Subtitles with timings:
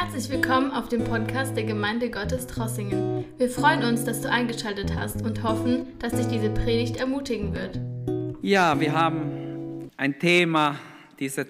[0.00, 3.24] Herzlich willkommen auf dem Podcast der Gemeinde Gottes Trossingen.
[3.36, 7.80] Wir freuen uns, dass du eingeschaltet hast und hoffen, dass dich diese Predigt ermutigen wird.
[8.40, 10.76] Ja, wir haben ein Thema
[11.18, 11.48] diese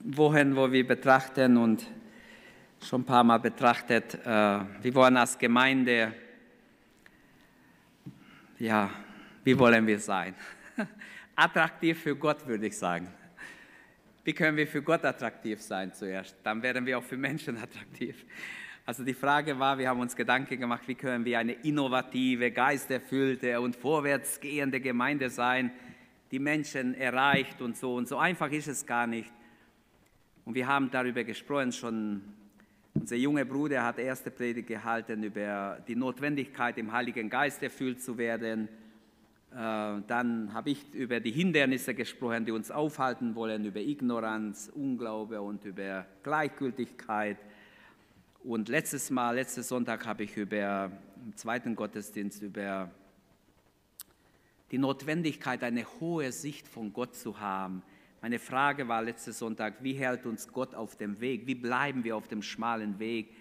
[0.00, 1.86] Wochen, wo wir betrachten und
[2.82, 4.12] schon ein paar Mal betrachtet.
[4.26, 4.26] Äh,
[4.82, 6.12] wir wollen als Gemeinde,
[8.58, 8.90] ja,
[9.44, 10.34] wie wollen wir sein?
[11.36, 13.06] Attraktiv für Gott, würde ich sagen.
[14.28, 16.36] Wie können wir für Gott attraktiv sein zuerst?
[16.42, 18.26] Dann werden wir auch für Menschen attraktiv.
[18.84, 23.58] Also die Frage war, wir haben uns Gedanken gemacht, wie können wir eine innovative, geisterfüllte
[23.58, 25.70] und vorwärtsgehende Gemeinde sein,
[26.30, 27.94] die Menschen erreicht und so.
[27.94, 29.32] Und so einfach ist es gar nicht.
[30.44, 32.20] Und wir haben darüber gesprochen, schon
[32.92, 38.18] unser junger Bruder hat erste Predigt gehalten über die Notwendigkeit, im Heiligen Geist erfüllt zu
[38.18, 38.68] werden
[39.50, 45.64] dann habe ich über die Hindernisse gesprochen, die uns aufhalten wollen, über Ignoranz, Unglaube und
[45.64, 47.38] über Gleichgültigkeit.
[48.44, 50.92] Und letztes Mal, letzten Sonntag habe ich über
[51.24, 52.90] im zweiten Gottesdienst über
[54.70, 57.82] die Notwendigkeit, eine hohe Sicht von Gott zu haben.
[58.20, 61.46] Meine Frage war letzten Sonntag, wie hält uns Gott auf dem Weg?
[61.46, 63.32] Wie bleiben wir auf dem schmalen Weg?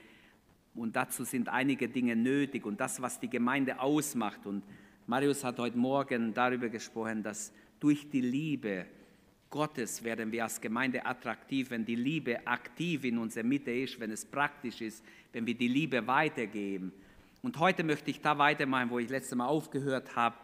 [0.74, 4.46] Und dazu sind einige Dinge nötig und das, was die Gemeinde ausmacht.
[4.46, 4.64] Und
[5.10, 8.86] Marius hat heute Morgen darüber gesprochen, dass durch die Liebe
[9.50, 14.12] Gottes werden wir als Gemeinde attraktiv, wenn die Liebe aktiv in unserer Mitte ist, wenn
[14.12, 16.92] es praktisch ist, wenn wir die Liebe weitergeben.
[17.42, 20.36] Und heute möchte ich da weitermachen, wo ich letztes Mal aufgehört habe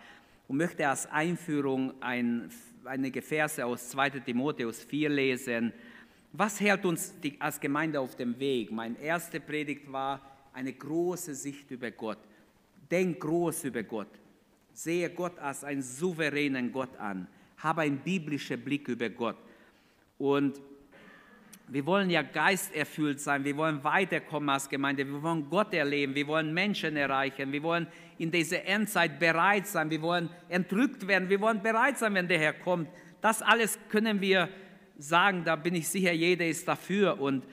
[0.47, 2.49] und möchte als Einführung ein,
[2.85, 5.73] einige Verse aus 2 Timotheus 4 lesen.
[6.31, 8.71] Was hält uns die, als Gemeinde auf dem Weg?
[8.71, 10.21] Meine erste Predigt war
[10.53, 12.19] eine große Sicht über Gott.
[12.89, 14.22] Denk groß über Gott.
[14.73, 17.27] Sehe Gott als einen souveränen Gott an.
[17.57, 19.37] Habe einen biblischen Blick über Gott.
[20.17, 20.59] Und
[21.67, 26.27] wir wollen ja geisterfüllt sein, wir wollen weiterkommen als Gemeinde, wir wollen Gott erleben, wir
[26.27, 31.39] wollen Menschen erreichen, wir wollen in dieser Endzeit bereit sein, wir wollen entrückt werden, wir
[31.39, 32.89] wollen bereit sein, wenn der Herr kommt.
[33.21, 34.49] Das alles können wir
[34.97, 37.19] sagen, da bin ich sicher, jeder ist dafür.
[37.19, 37.45] Und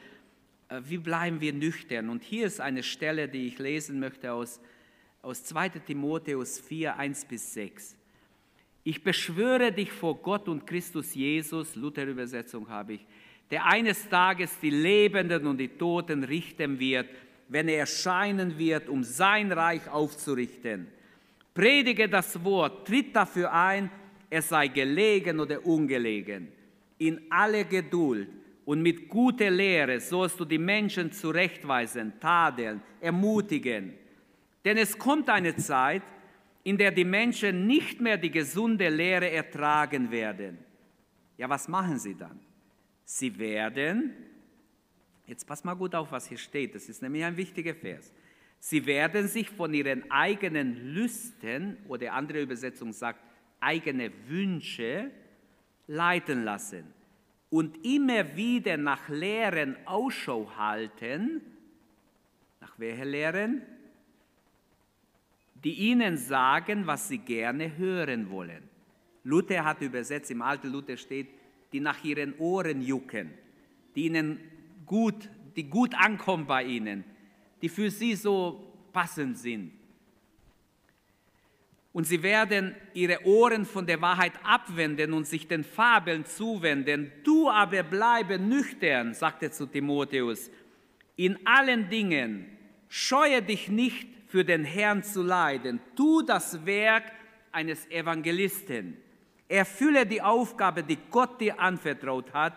[0.68, 2.08] äh, wie bleiben wir nüchtern?
[2.08, 4.60] Und hier ist eine Stelle, die ich lesen möchte aus
[5.22, 7.96] aus 2 Timotheus 4, 1 bis 6.
[8.82, 13.06] Ich beschwöre dich vor Gott und Christus Jesus, Luther-Übersetzung habe ich,
[13.50, 17.08] der eines Tages die Lebenden und die Toten richten wird,
[17.48, 20.86] wenn er erscheinen wird, um sein Reich aufzurichten.
[21.52, 23.90] Predige das Wort, tritt dafür ein,
[24.30, 26.48] es sei gelegen oder ungelegen.
[26.96, 28.28] In aller Geduld
[28.64, 33.94] und mit guter Lehre sollst du die Menschen zurechtweisen, tadeln, ermutigen
[34.64, 36.02] denn es kommt eine Zeit,
[36.62, 40.58] in der die Menschen nicht mehr die gesunde Lehre ertragen werden.
[41.38, 42.38] Ja, was machen sie dann?
[43.04, 44.12] Sie werden,
[45.26, 48.12] jetzt pass mal gut auf, was hier steht, das ist nämlich ein wichtiger Vers.
[48.58, 53.20] Sie werden sich von ihren eigenen Lüsten, oder andere Übersetzung sagt,
[53.58, 55.10] eigene Wünsche
[55.86, 56.84] leiten lassen
[57.48, 61.40] und immer wieder nach Lehren Ausschau halten.
[62.60, 63.62] Nach welcher Lehren?
[65.64, 68.62] Die ihnen sagen, was sie gerne hören wollen.
[69.24, 71.28] Luther hat übersetzt, im alten Luther steht,
[71.72, 73.30] die nach ihren Ohren jucken,
[73.94, 74.40] die ihnen
[74.86, 77.04] gut, die gut ankommen bei ihnen,
[77.60, 79.72] die für sie so passend sind.
[81.92, 87.10] Und sie werden ihre Ohren von der Wahrheit abwenden und sich den Fabeln zuwenden.
[87.24, 90.50] Du aber bleibe nüchtern, sagt er zu Timotheus,
[91.16, 92.46] in allen Dingen.
[92.88, 95.80] Scheue dich nicht für den Herrn zu leiden.
[95.96, 97.10] Tu das Werk
[97.50, 98.96] eines Evangelisten.
[99.48, 102.54] Erfülle die Aufgabe, die Gott dir anvertraut hat,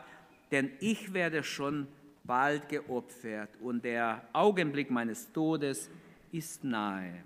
[0.51, 1.87] denn ich werde schon
[2.23, 5.89] bald geopfert und der Augenblick meines Todes
[6.31, 7.23] ist nahe.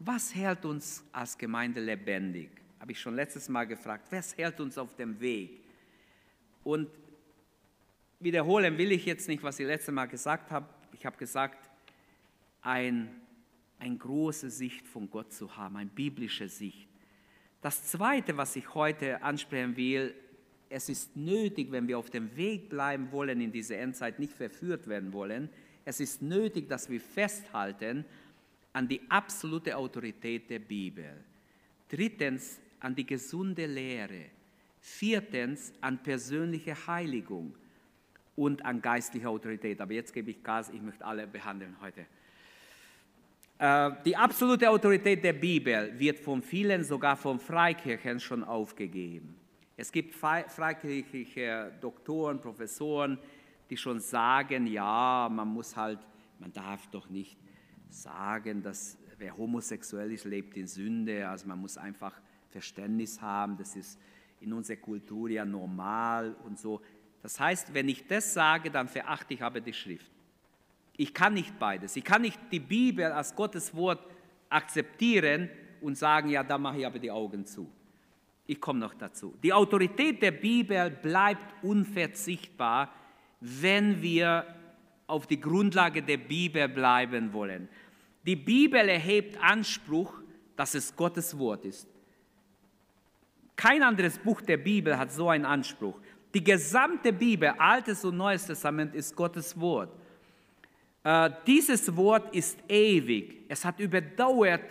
[0.00, 2.50] Was hält uns als Gemeinde lebendig?
[2.80, 4.08] Habe ich schon letztes Mal gefragt.
[4.10, 5.60] Was hält uns auf dem Weg?
[6.64, 6.88] Und
[8.18, 10.66] wiederholen will ich jetzt nicht, was ich letztes Mal gesagt habe.
[10.92, 11.69] Ich habe gesagt,
[12.62, 13.08] ein,
[13.78, 16.88] eine große Sicht von Gott zu haben, eine biblische Sicht.
[17.60, 20.14] Das Zweite, was ich heute ansprechen will,
[20.68, 24.86] es ist nötig, wenn wir auf dem Weg bleiben wollen, in dieser Endzeit nicht verführt
[24.86, 25.50] werden wollen,
[25.84, 28.04] es ist nötig, dass wir festhalten
[28.72, 31.12] an die absolute Autorität der Bibel.
[31.88, 34.26] Drittens an die gesunde Lehre.
[34.78, 37.54] Viertens an persönliche Heiligung
[38.36, 39.80] und an geistliche Autorität.
[39.80, 42.06] Aber jetzt gebe ich Gas, ich möchte alle behandeln heute.
[43.60, 49.36] Äh, die absolute Autorität der Bibel wird von vielen, sogar von Freikirchen, schon aufgegeben.
[49.76, 53.18] Es gibt freikirchliche Doktoren, Professoren,
[53.68, 55.98] die schon sagen, ja, man muss halt,
[56.38, 57.36] man darf doch nicht
[57.90, 61.28] sagen, dass wer homosexuell ist, lebt in Sünde.
[61.28, 62.14] Also man muss einfach
[62.48, 64.00] Verständnis haben, das ist
[64.40, 66.80] in unserer Kultur ja normal und so.
[67.22, 70.10] Das heißt, wenn ich das sage, dann verachte ich aber die Schrift.
[70.96, 71.96] Ich kann nicht beides.
[71.96, 74.06] Ich kann nicht die Bibel als Gottes Wort
[74.48, 75.48] akzeptieren
[75.80, 77.70] und sagen, ja, da mache ich aber die Augen zu.
[78.46, 79.34] Ich komme noch dazu.
[79.42, 82.92] Die Autorität der Bibel bleibt unverzichtbar,
[83.40, 84.44] wenn wir
[85.06, 87.68] auf die Grundlage der Bibel bleiben wollen.
[88.26, 90.20] Die Bibel erhebt Anspruch,
[90.56, 91.88] dass es Gottes Wort ist.
[93.56, 95.98] Kein anderes Buch der Bibel hat so einen Anspruch.
[96.32, 99.90] Die gesamte Bibel, Altes und Neues Testament, ist Gottes Wort.
[101.02, 103.44] Äh, dieses Wort ist ewig.
[103.48, 104.62] Es hat überdauert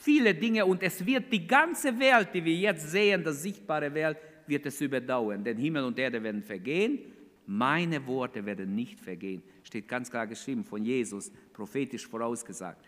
[0.00, 4.18] viele Dinge und es wird die ganze Welt, die wir jetzt sehen, die sichtbare Welt,
[4.46, 5.42] wird es überdauern.
[5.44, 6.98] Denn Himmel und Erde werden vergehen,
[7.46, 9.42] meine Worte werden nicht vergehen.
[9.62, 12.84] Steht ganz klar geschrieben von Jesus, prophetisch vorausgesagt.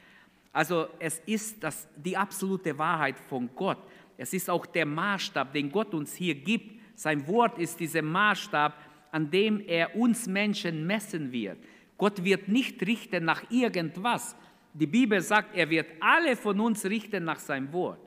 [0.52, 3.78] Also es ist das, die absolute Wahrheit von Gott.
[4.16, 6.80] Es ist auch der Maßstab, den Gott uns hier gibt.
[6.94, 8.72] Sein Wort ist dieser Maßstab,
[9.10, 11.58] an dem er uns Menschen messen wird.
[11.96, 14.36] Gott wird nicht richten nach irgendwas.
[14.72, 18.00] Die Bibel sagt, er wird alle von uns richten nach seinem Wort.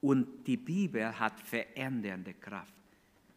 [0.00, 2.72] Und die Bibel hat verändernde Kraft.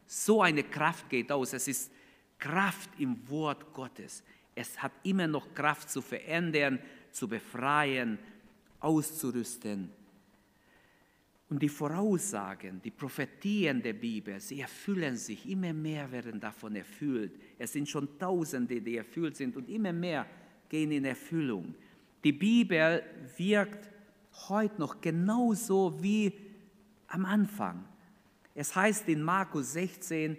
[0.05, 1.53] So eine Kraft geht aus.
[1.53, 1.91] Es ist
[2.37, 4.23] Kraft im Wort Gottes.
[4.55, 6.79] Es hat immer noch Kraft zu verändern,
[7.11, 8.17] zu befreien,
[8.79, 9.91] auszurüsten.
[11.49, 17.33] Und die Voraussagen, die Prophetien der Bibel, sie erfüllen sich, immer mehr werden davon erfüllt.
[17.57, 20.27] Es sind schon Tausende, die erfüllt sind und immer mehr
[20.69, 21.73] gehen in Erfüllung.
[22.23, 23.01] Die Bibel
[23.37, 23.89] wirkt
[24.49, 26.31] heute noch genauso wie
[27.07, 27.83] am Anfang.
[28.53, 30.37] Es heißt in Markus 16,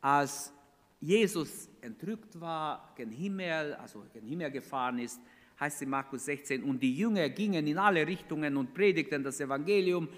[0.00, 0.52] als
[1.00, 5.20] Jesus entrückt war, gen Himmel, also gen Himmel gefahren ist,
[5.60, 10.08] heißt in Markus 16, und die Jünger gingen in alle Richtungen und predigten das Evangelium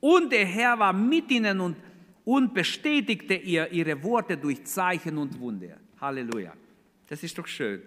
[0.00, 1.76] und der Herr war mit ihnen und,
[2.24, 5.78] und bestätigte ihr ihre Worte durch Zeichen und Wunder.
[6.00, 6.52] Halleluja.
[7.08, 7.82] Das ist doch schön.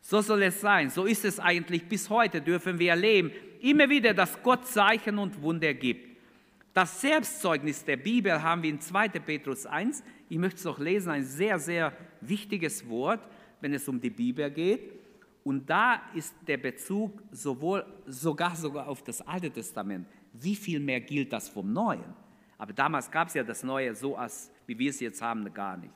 [0.00, 0.88] So soll es sein.
[0.90, 3.32] So ist es eigentlich bis heute, dürfen wir erleben.
[3.60, 6.16] Immer wieder, dass Gott Zeichen und Wunder gibt.
[6.72, 9.08] Das Selbstzeugnis der Bibel haben wir in 2.
[9.08, 10.04] Petrus 1.
[10.28, 13.26] Ich möchte es noch lesen, ein sehr, sehr wichtiges Wort,
[13.60, 14.92] wenn es um die Bibel geht.
[15.42, 20.06] Und da ist der Bezug sowohl, sogar sogar auf das Alte Testament
[20.40, 22.14] wie viel mehr gilt das vom Neuen?
[22.58, 25.76] Aber damals gab es ja das Neue so, als wie wir es jetzt haben, gar
[25.76, 25.92] nicht.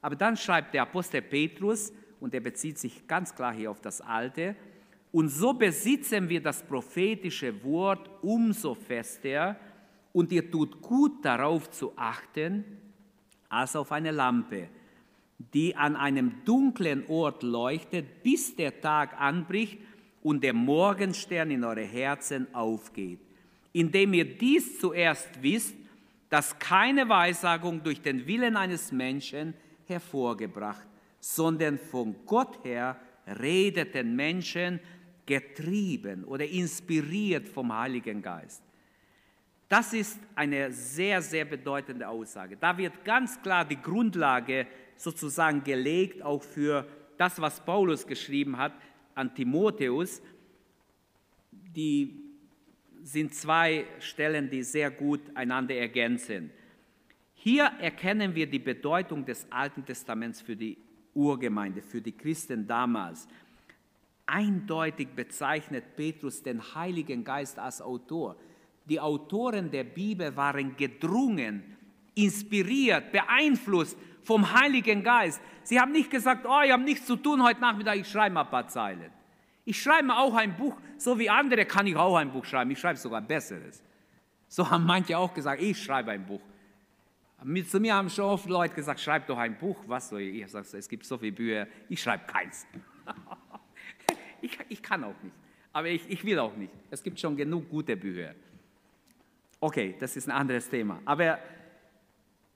[0.00, 4.00] Aber dann schreibt der Apostel Petrus, und er bezieht sich ganz klar hier auf das
[4.00, 4.56] Alte,
[5.10, 9.56] und so besitzen wir das prophetische Wort umso fester,
[10.12, 12.64] und ihr tut gut darauf zu achten,
[13.48, 14.68] als auf eine Lampe,
[15.38, 19.78] die an einem dunklen Ort leuchtet, bis der Tag anbricht
[20.22, 23.20] und der Morgenstern in eure Herzen aufgeht
[23.72, 25.76] indem ihr dies zuerst wisst,
[26.28, 29.54] dass keine Weissagung durch den Willen eines Menschen
[29.86, 30.86] hervorgebracht,
[31.20, 32.98] sondern von Gott her
[33.38, 34.80] redet den Menschen
[35.26, 38.62] getrieben oder inspiriert vom Heiligen Geist.
[39.68, 42.56] Das ist eine sehr, sehr bedeutende Aussage.
[42.58, 46.86] Da wird ganz klar die Grundlage sozusagen gelegt, auch für
[47.16, 48.72] das, was Paulus geschrieben hat
[49.14, 50.20] an Timotheus.
[51.50, 52.31] Die
[53.02, 56.50] sind zwei Stellen, die sehr gut einander ergänzen.
[57.34, 60.78] Hier erkennen wir die Bedeutung des Alten Testaments für die
[61.14, 63.26] Urgemeinde, für die Christen damals.
[64.26, 68.36] Eindeutig bezeichnet Petrus den Heiligen Geist als Autor.
[68.84, 71.62] Die Autoren der Bibel waren gedrungen,
[72.14, 75.40] inspiriert, beeinflusst vom Heiligen Geist.
[75.64, 78.44] Sie haben nicht gesagt, oh, ich habe nichts zu tun heute Nachmittag, ich schreibe mal
[78.44, 79.10] ein paar Zeilen.
[79.64, 82.70] Ich schreibe auch ein Buch, so wie andere kann ich auch ein Buch schreiben.
[82.70, 83.82] Ich schreibe sogar Besseres.
[84.48, 86.40] So haben manche auch gesagt, ich schreibe ein Buch.
[87.68, 89.76] Zu mir haben schon oft Leute gesagt, schreib doch ein Buch.
[89.86, 90.42] Was soll ich?
[90.42, 92.66] Ich sage, es gibt so viele Bücher, ich schreibe keins.
[94.40, 95.34] ich, ich, kann auch nicht.
[95.72, 96.72] Aber ich, ich will auch nicht.
[96.90, 98.34] Es gibt schon genug gute Bücher.
[99.60, 101.00] Okay, das ist ein anderes Thema.
[101.04, 101.38] Aber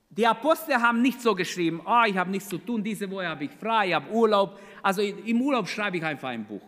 [0.09, 3.45] die Apostel haben nicht so geschrieben, oh, ich habe nichts zu tun, diese Woche habe
[3.45, 4.59] ich frei, ich habe Urlaub.
[4.81, 6.61] Also im Urlaub schreibe ich einfach ein Buch.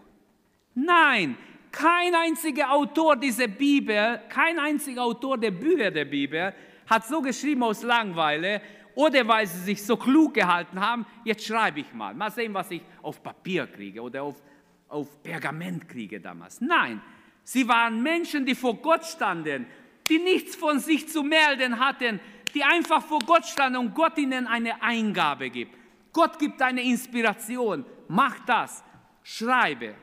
[0.86, 1.38] Nein,
[1.72, 6.54] kein einziger Autor dieser Bibel, kein einziger Autor der Bücher der Bibel
[6.88, 8.62] hat so geschrieben aus Langweile
[8.96, 12.72] oder weil sie sich so klug gehalten haben, jetzt schreibe ich mal, mal sehen, was
[12.72, 14.42] ich auf Papier kriege oder auf,
[14.88, 16.62] auf Pergament kriege damals.
[16.62, 17.02] Nein,
[17.44, 19.68] sie waren Menschen, die vor Gott standen,
[20.08, 22.20] die nichts von sich zu melden hatten,
[22.56, 25.76] die einfach vor Gott standen und Gott ihnen eine Eingabe gibt.
[26.14, 27.86] Gott gibt eine Inspiration.
[28.08, 28.84] Mach das.
[29.22, 29.94] Schreibe.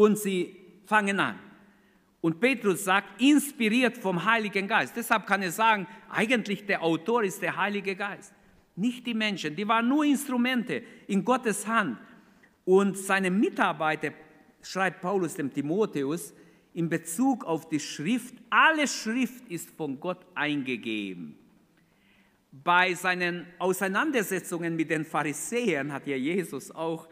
[0.00, 1.38] Und sie fangen an.
[2.22, 4.96] Und Petrus sagt, inspiriert vom Heiligen Geist.
[4.96, 8.32] Deshalb kann er sagen, eigentlich der Autor ist der Heilige Geist.
[8.76, 9.54] Nicht die Menschen.
[9.54, 11.98] Die waren nur Instrumente in Gottes Hand.
[12.64, 14.12] Und seine Mitarbeiter,
[14.62, 16.32] schreibt Paulus dem Timotheus,
[16.72, 21.36] in Bezug auf die Schrift, alle Schrift ist von Gott eingegeben.
[22.52, 27.06] Bei seinen Auseinandersetzungen mit den Pharisäern hat ja Jesus auch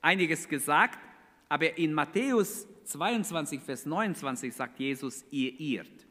[0.00, 1.00] einiges gesagt,
[1.48, 6.06] aber in Matthäus 22, Vers 29 sagt Jesus, ihr irrt.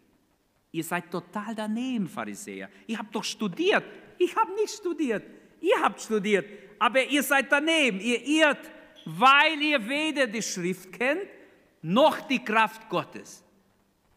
[0.72, 2.70] Ihr seid total daneben, Pharisäer.
[2.86, 3.84] Ihr habt doch studiert.
[4.18, 5.24] Ich habe nicht studiert.
[5.62, 6.46] Ihr habt studiert.
[6.80, 8.00] Aber ihr seid daneben.
[8.00, 8.70] Ihr irrt,
[9.06, 11.28] weil ihr weder die Schrift kennt,
[11.82, 13.44] noch die Kraft Gottes.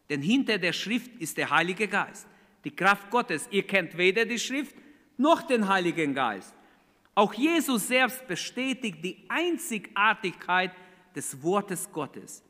[0.09, 2.27] Denn hinter der Schrift ist der Heilige Geist,
[2.63, 3.47] die Kraft Gottes.
[3.49, 4.75] Ihr kennt weder die Schrift
[5.17, 6.53] noch den Heiligen Geist.
[7.15, 10.71] Auch Jesus selbst bestätigt die Einzigartigkeit
[11.15, 12.43] des Wortes Gottes,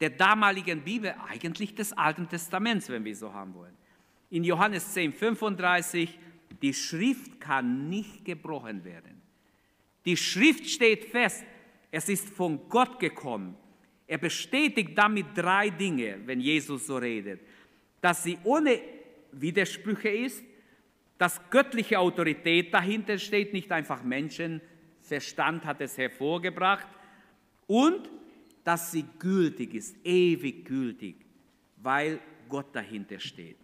[0.00, 3.76] der damaligen Bibel, eigentlich des Alten Testaments, wenn wir so haben wollen.
[4.30, 6.18] In Johannes 10, 35,
[6.62, 9.20] die Schrift kann nicht gebrochen werden.
[10.04, 11.44] Die Schrift steht fest,
[11.90, 13.56] es ist von Gott gekommen
[14.10, 17.42] er bestätigt damit drei Dinge, wenn Jesus so redet.
[18.00, 18.80] Dass sie ohne
[19.30, 20.42] Widersprüche ist,
[21.16, 26.88] dass göttliche Autorität dahinter steht, nicht einfach Menschenverstand hat es hervorgebracht
[27.70, 28.10] und
[28.64, 31.14] dass sie gültig ist, ewig gültig,
[31.76, 33.56] weil Gott dahinter steht.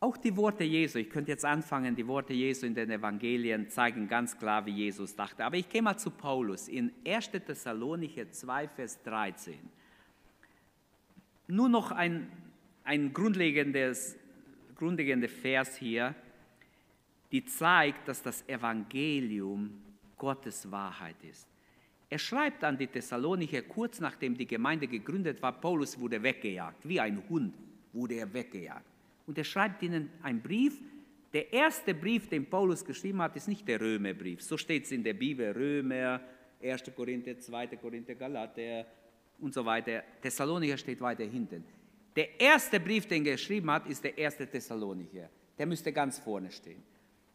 [0.00, 4.08] Auch die Worte Jesu, ich könnte jetzt anfangen, die Worte Jesu in den Evangelien zeigen
[4.08, 5.44] ganz klar, wie Jesus dachte.
[5.44, 7.32] Aber ich gehe mal zu Paulus in 1.
[7.32, 9.58] Thessalonicher 2, Vers 13.
[11.48, 12.32] Nur noch ein,
[12.82, 14.16] ein grundlegendes,
[14.74, 16.14] grundlegender Vers hier,
[17.30, 19.82] die zeigt, dass das Evangelium
[20.20, 21.48] Gottes Wahrheit ist.
[22.10, 27.00] Er schreibt an die Thessalonicher kurz nachdem die Gemeinde gegründet war, Paulus wurde weggejagt, wie
[27.00, 27.54] ein Hund
[27.92, 28.84] wurde er weggejagt
[29.26, 30.80] und er schreibt ihnen einen Brief.
[31.32, 34.42] Der erste Brief, den Paulus geschrieben hat, ist nicht der Römerbrief.
[34.42, 36.20] So steht es in der Bibel, Römer,
[36.62, 36.82] 1.
[36.94, 37.68] Korinther, 2.
[37.76, 38.84] Korinther, Galater
[39.38, 40.02] und so weiter.
[40.20, 41.64] Thessalonicher steht weiter hinten.
[42.16, 45.30] Der erste Brief, den er geschrieben hat, ist der erste Thessalonicher.
[45.56, 46.82] Der müsste ganz vorne stehen.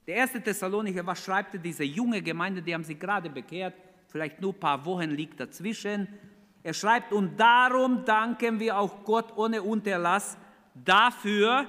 [0.08, 1.60] Der erste Thessalonicher, was schreibt er?
[1.60, 3.74] Diese junge Gemeinde, die haben sich gerade bekehrt,
[4.08, 6.08] vielleicht nur ein paar Wochen liegt dazwischen.
[6.62, 10.38] Er schreibt, und darum danken wir auch Gott ohne Unterlass
[10.74, 11.68] dafür,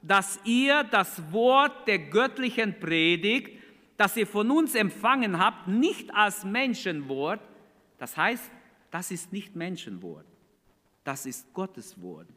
[0.00, 3.58] dass ihr das Wort der göttlichen Predigt,
[3.96, 7.40] das ihr von uns empfangen habt, nicht als Menschenwort,
[7.98, 8.50] das heißt,
[8.90, 10.26] das ist nicht Menschenwort,
[11.04, 12.28] das ist Gottes Wort.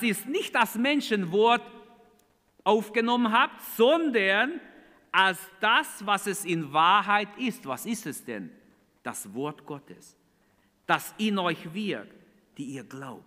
[0.00, 1.62] Ihr es nicht als Menschenwort
[2.64, 4.60] aufgenommen habt, sondern
[5.10, 7.66] als das, was es in Wahrheit ist.
[7.66, 8.50] Was ist es denn?
[9.02, 10.16] Das Wort Gottes,
[10.86, 12.14] das in euch wirkt,
[12.56, 13.24] die ihr glaubt.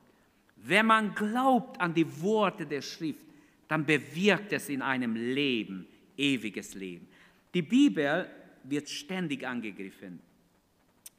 [0.56, 3.26] Wenn man glaubt an die Worte der Schrift,
[3.68, 5.88] dann bewirkt es in einem Leben
[6.18, 7.08] ewiges Leben.
[7.54, 8.30] Die Bibel
[8.64, 10.20] wird ständig angegriffen.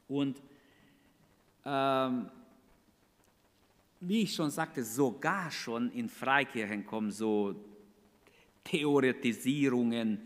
[0.08, 0.40] Und
[1.64, 2.28] ähm,
[4.00, 7.54] wie ich schon sagte, sogar schon in Freikirchen kommen so
[8.66, 10.18] Theoretisierungen,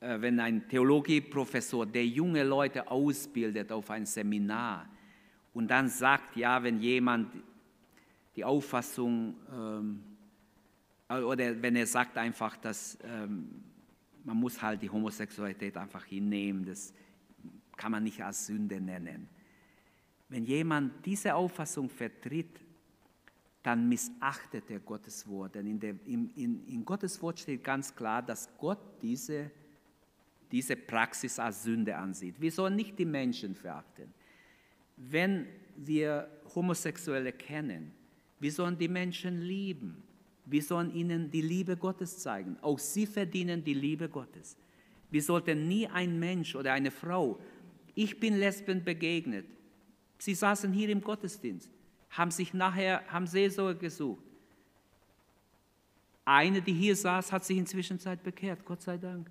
[0.00, 4.88] äh, wenn ein Theologieprofessor, der junge Leute ausbildet auf ein Seminar
[5.52, 7.32] und dann sagt, ja, wenn jemand
[8.34, 10.02] die Auffassung, ähm,
[11.08, 13.62] oder wenn er sagt einfach, dass ähm,
[14.24, 16.94] man muss halt die Homosexualität einfach hinnehmen, das
[17.76, 19.28] kann man nicht als Sünde nennen.
[20.28, 22.60] Wenn jemand diese Auffassung vertritt,
[23.62, 25.54] dann missachtet er Gottes Wort.
[25.54, 29.50] Denn in, der, in, in, in Gottes Wort steht ganz klar, dass Gott diese,
[30.50, 32.40] diese Praxis als Sünde ansieht.
[32.40, 34.12] Wir sollen nicht die Menschen verachten.
[34.96, 37.92] Wenn wir Homosexuelle kennen,
[38.38, 40.02] wir sollen die Menschen lieben.
[40.46, 42.56] Wir sollen ihnen die Liebe Gottes zeigen.
[42.62, 44.56] Auch sie verdienen die Liebe Gottes.
[45.10, 47.38] Wir sollten nie ein Mensch oder eine Frau,
[47.94, 49.46] ich bin Lesben begegnet.
[50.18, 51.70] Sie saßen hier im Gottesdienst,
[52.10, 54.24] haben sich nachher, haben Seelsorge gesucht.
[56.24, 59.30] Eine, die hier saß, hat sich inzwischen Zeit bekehrt, Gott sei Dank.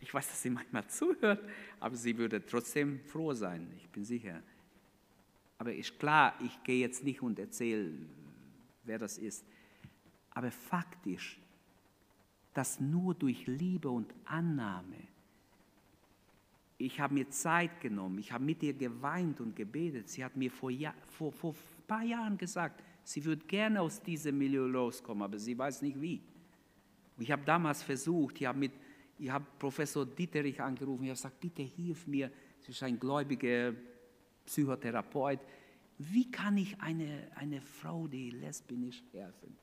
[0.00, 1.42] Ich weiß, dass sie manchmal zuhört,
[1.80, 4.42] aber sie würde trotzdem froh sein, ich bin sicher.
[5.56, 7.90] Aber ist klar, ich gehe jetzt nicht und erzähle,
[8.82, 9.46] wer das ist.
[10.30, 11.38] Aber faktisch,
[12.52, 14.96] dass nur durch Liebe und Annahme,
[16.84, 20.08] ich habe mir Zeit genommen, ich habe mit ihr geweint und gebetet.
[20.08, 24.02] Sie hat mir vor, Jahr, vor, vor ein paar Jahren gesagt, sie würde gerne aus
[24.02, 26.20] diesem Milieu loskommen, aber sie weiß nicht wie.
[27.18, 28.72] Ich habe damals versucht, ich habe mit
[29.16, 32.32] ich habe Professor Dieterich angerufen, ich habe gesagt, bitte hilf mir,
[32.64, 33.74] Sie ist ein gläubiger
[34.46, 35.40] Psychotherapeut.
[35.98, 39.58] Wie kann ich eine, eine Frau, die lesbisch helfen?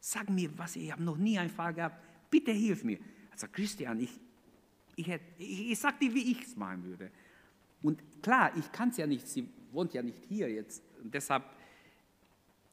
[0.00, 2.02] Sag mir, was ich habe noch nie einen Fall gehabt.
[2.30, 2.98] Bitte hilf mir.
[3.30, 4.18] Also Christian, ich,
[4.98, 7.10] ich, ich, ich sag dir, wie ich es machen würde.
[7.82, 10.82] Und klar, ich kann es ja nicht, sie wohnt ja nicht hier jetzt.
[11.02, 11.44] Und deshalb,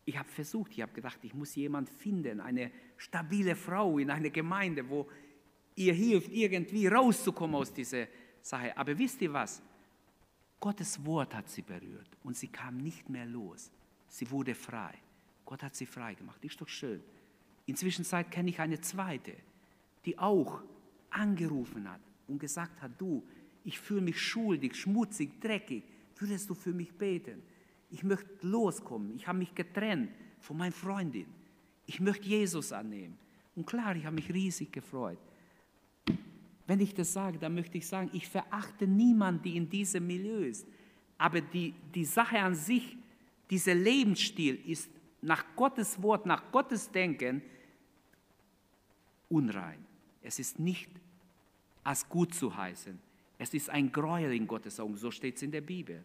[0.06, 4.32] ich habe versucht, ich habe gedacht, ich muss jemand finden, eine stabile Frau in einer
[4.32, 5.08] Gemeinde, wo
[5.76, 8.08] ihr hilft, irgendwie rauszukommen aus dieser
[8.42, 8.76] Sache.
[8.76, 9.62] Aber wisst ihr was?
[10.60, 13.70] Gottes Wort hat sie berührt und sie kam nicht mehr los.
[14.08, 14.94] Sie wurde frei.
[15.46, 16.44] Gott hat sie frei gemacht.
[16.44, 17.04] Ist doch schön.
[17.68, 19.34] Inzwischen kenne ich eine zweite,
[20.06, 20.64] die auch
[21.12, 23.24] angerufen hat und gesagt hat, du,
[23.64, 25.84] ich fühle mich schuldig, schmutzig, dreckig,
[26.18, 27.42] würdest du für mich beten?
[27.90, 31.28] Ich möchte loskommen, ich habe mich getrennt von meiner Freundin.
[31.86, 33.18] Ich möchte Jesus annehmen.
[33.56, 35.20] Und klar, ich habe mich riesig gefreut.
[36.68, 40.40] Wenn ich das sage, dann möchte ich sagen, ich verachte niemanden, die in diesem Milieu
[40.40, 40.68] ist.
[41.18, 42.98] Aber die, die Sache an sich,
[43.50, 44.90] dieser Lebensstil ist
[45.22, 47.42] nach Gottes Wort, nach Gottes Denken
[49.30, 49.86] unrein.
[50.22, 50.90] Es ist nicht
[51.86, 53.00] als gut zu heißen.
[53.38, 54.98] Es ist ein Gräuel in Gottes Augen.
[54.98, 56.04] So steht es in der Bibel.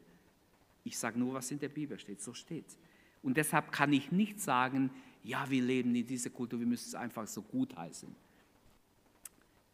[0.85, 2.21] Ich sage nur, was in der Bibel steht.
[2.21, 2.79] So steht es.
[3.23, 4.91] Und deshalb kann ich nicht sagen,
[5.25, 8.15] ja, wir leben in dieser Kultur, wir müssen es einfach so gut heißen.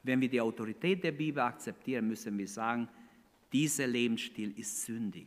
[0.03, 2.89] Wenn wir die Autorität der Bibel akzeptieren, müssen wir sagen,
[3.53, 5.27] dieser Lebensstil ist sündig.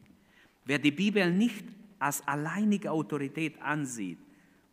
[0.65, 1.65] Wer die Bibel nicht
[1.97, 4.19] als alleinige Autorität ansieht,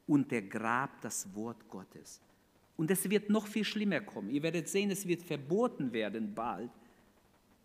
[0.07, 2.21] untergrabt das Wort Gottes.
[2.77, 4.31] Und es wird noch viel schlimmer kommen.
[4.31, 6.71] Ihr werdet sehen, es wird verboten werden bald.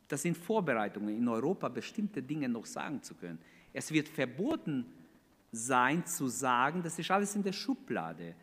[0.08, 3.40] Das sind Vorbereitungen, in Europa bestimmte Dinge noch sagen zu können.
[3.74, 4.86] Es wird verboten
[5.52, 8.36] sein zu sagen, das ist alles in der Schublade,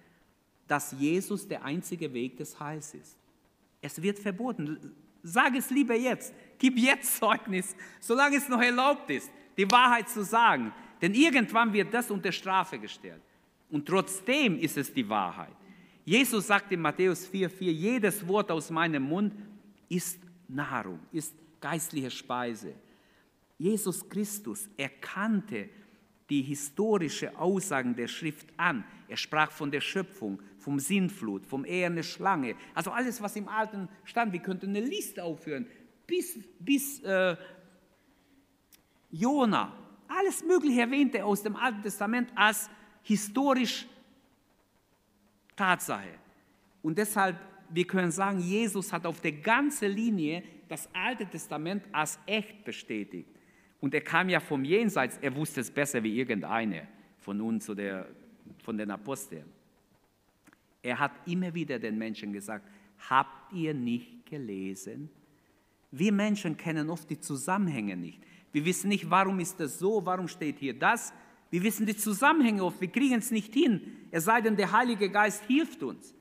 [0.66, 3.16] dass Jesus der einzige Weg des Heils ist.
[3.80, 4.94] Es wird verboten.
[5.22, 6.34] Sag es lieber jetzt.
[6.58, 10.72] Gib jetzt Zeugnis, solange es noch erlaubt ist, die Wahrheit zu sagen.
[11.00, 13.22] Denn irgendwann wird das unter Strafe gestellt.
[13.70, 15.57] Und trotzdem ist es die Wahrheit.
[16.08, 19.34] Jesus sagt in Matthäus 4,4, jedes Wort aus meinem Mund
[19.90, 20.18] ist
[20.48, 22.72] Nahrung, ist geistliche Speise.
[23.58, 25.68] Jesus Christus erkannte
[26.30, 28.84] die historische Aussagen der Schrift an.
[29.06, 32.54] Er sprach von der Schöpfung, vom Sintflut, vom Eher Schlange.
[32.72, 34.32] Also alles, was im Alten stand.
[34.32, 35.66] Wir könnten eine Liste aufführen.
[36.06, 37.36] Bis, bis äh,
[39.10, 39.76] Jona.
[40.08, 42.70] Alles Mögliche erwähnte aus dem Alten Testament als
[43.02, 43.86] historisch
[45.58, 46.14] Tatsache.
[46.82, 47.36] Und deshalb,
[47.68, 53.28] wir können sagen, Jesus hat auf der ganzen Linie das Alte Testament als echt bestätigt.
[53.80, 56.82] Und er kam ja vom Jenseits, er wusste es besser wie irgendeiner
[57.18, 58.06] von uns oder
[58.62, 59.44] von den Aposteln.
[60.82, 62.64] Er hat immer wieder den Menschen gesagt,
[63.10, 65.10] habt ihr nicht gelesen?
[65.90, 68.20] Wir Menschen kennen oft die Zusammenhänge nicht.
[68.52, 71.12] Wir wissen nicht, warum ist das so, warum steht hier das.
[71.50, 73.80] Wir wissen die Zusammenhänge oft, wir kriegen es nicht hin,
[74.10, 76.14] es sei denn, der Heilige Geist hilft uns.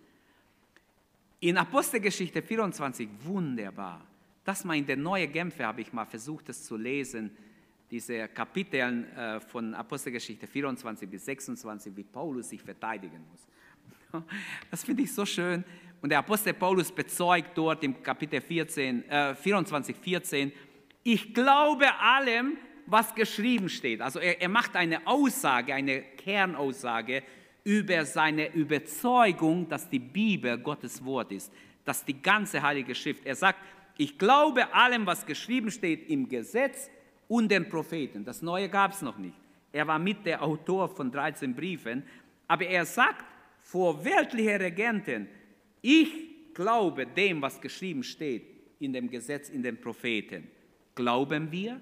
[1.40, 4.06] In Apostelgeschichte 24, wunderbar.
[4.44, 7.32] Das mal in der Neue Genfer habe ich mal versucht, das zu lesen
[7.90, 13.48] diese Kapitel äh, von Apostelgeschichte 24 bis 26, wie Paulus sich verteidigen muss.
[14.72, 15.63] Das finde ich so schön.
[16.02, 20.52] Und der Apostel Paulus bezeugt dort im Kapitel 14, äh, 24, 14,
[21.04, 24.02] ich glaube allem, was geschrieben steht.
[24.02, 27.21] Also er, er macht eine Aussage, eine Kernaussage
[27.63, 31.52] über seine Überzeugung, dass die Bibel Gottes Wort ist,
[31.84, 33.26] dass die ganze Heilige Schrift.
[33.26, 33.60] Er sagt,
[33.97, 36.89] ich glaube allem, was geschrieben steht im Gesetz
[37.28, 38.23] und den Propheten.
[38.23, 39.36] Das Neue gab es noch nicht.
[39.71, 42.04] Er war mit der Autor von 13 Briefen,
[42.47, 43.26] aber er sagt
[43.62, 45.28] vor weltlichen Regenten,
[45.82, 48.43] ich glaube dem, was geschrieben steht
[48.80, 50.47] in dem Gesetz, in den Propheten.
[50.95, 51.82] Glauben wir?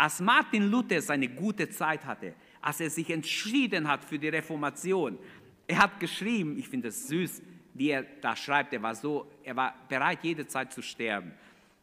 [0.00, 2.32] Als Martin Luther seine gute Zeit hatte,
[2.62, 5.18] als er sich entschieden hat für die Reformation,
[5.66, 7.42] er hat geschrieben, ich finde es süß,
[7.74, 11.32] wie er da schreibt, er war so, er war bereit, jede Zeit zu sterben.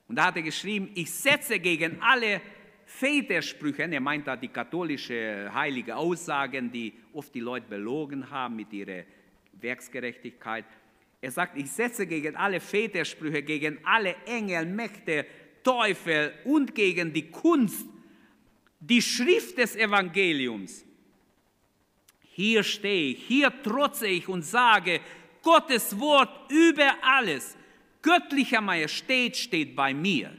[0.07, 2.41] Und da hat er geschrieben, ich setze gegen alle
[2.87, 8.73] Vätersprüche, er meint da die katholische heilige Aussagen, die oft die Leute belogen haben mit
[8.73, 9.03] ihrer
[9.61, 10.65] Werksgerechtigkeit.
[11.21, 15.27] Er sagt, ich setze gegen alle Vätersprüche, gegen alle Engel, Mächte,
[15.61, 17.85] Teufel und gegen die Kunst,
[18.79, 20.85] die Schrift des Evangeliums.
[22.21, 24.99] Hier stehe ich, hier trotze ich und sage,
[25.41, 27.57] Gottes Wort über alles,
[28.01, 30.31] göttlicher Majestät steht bei mir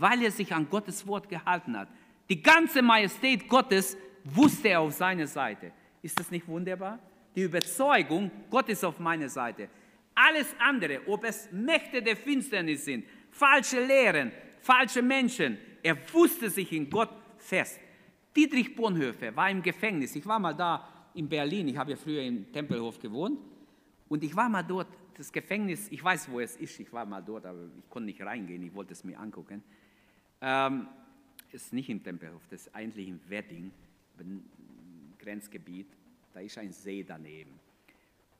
[0.00, 1.88] weil er sich an Gottes Wort gehalten hat.
[2.28, 5.72] Die ganze Majestät Gottes wusste er auf seiner Seite.
[6.02, 6.98] Ist das nicht wunderbar?
[7.36, 9.68] Die Überzeugung, Gott ist auf meiner Seite.
[10.14, 16.72] Alles andere, ob es Mächte der Finsternis sind, falsche Lehren, falsche Menschen, er wusste sich
[16.72, 17.80] in Gott fest.
[18.34, 20.14] Dietrich Bonhoeffer war im Gefängnis.
[20.14, 23.38] Ich war mal da in Berlin, ich habe ja früher in Tempelhof gewohnt.
[24.08, 27.20] Und ich war mal dort, das Gefängnis, ich weiß, wo es ist, ich war mal
[27.20, 29.62] dort, aber ich konnte nicht reingehen, ich wollte es mir angucken.
[30.40, 30.88] Ähm,
[31.52, 33.70] ist nicht im Tempelhof, das ist eigentlich im Wedding,
[34.18, 34.42] im
[35.18, 35.88] Grenzgebiet,
[36.32, 37.58] da ist ein See daneben.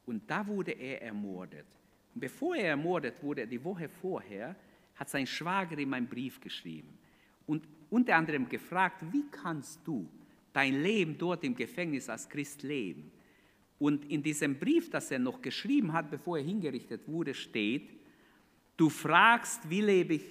[0.07, 1.67] Und da wurde er ermordet.
[2.15, 4.57] Und bevor er ermordet wurde, die Woche vorher,
[4.97, 6.99] hat sein Schwager ihm einen Brief geschrieben
[7.47, 10.09] und unter anderem gefragt, wie kannst du
[10.53, 13.11] dein Leben dort im Gefängnis als Christ leben?
[13.79, 17.89] Und in diesem Brief, das er noch geschrieben hat, bevor er hingerichtet wurde, steht,
[18.77, 20.25] du fragst, wie lebe ich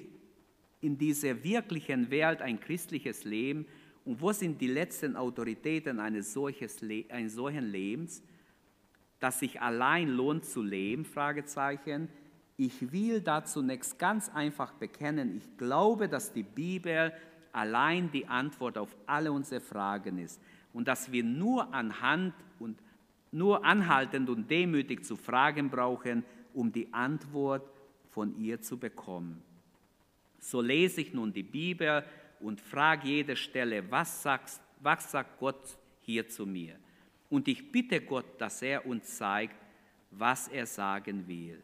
[0.82, 3.65] in dieser wirklichen Welt ein christliches Leben
[4.06, 8.24] und wo sind die letzten Autoritäten eines, solches, eines solchen Lebens,
[9.19, 11.04] das sich allein lohnt zu leben?
[11.04, 12.08] Fragezeichen.
[12.56, 17.13] Ich will da zunächst ganz einfach bekennen, ich glaube, dass die Bibel
[17.51, 20.41] allein die Antwort auf alle unsere Fragen ist
[20.73, 22.77] und dass wir nur anhand und
[23.31, 27.69] nur anhaltend und demütig zu fragen brauchen, um die Antwort
[28.09, 29.41] von ihr zu bekommen.
[30.39, 32.03] So lese ich nun die Bibel
[32.39, 36.75] und frage jede Stelle, was, sagst, was sagt Gott hier zu mir?
[37.29, 39.55] Und ich bitte Gott, dass er uns zeigt,
[40.12, 41.62] was er sagen will.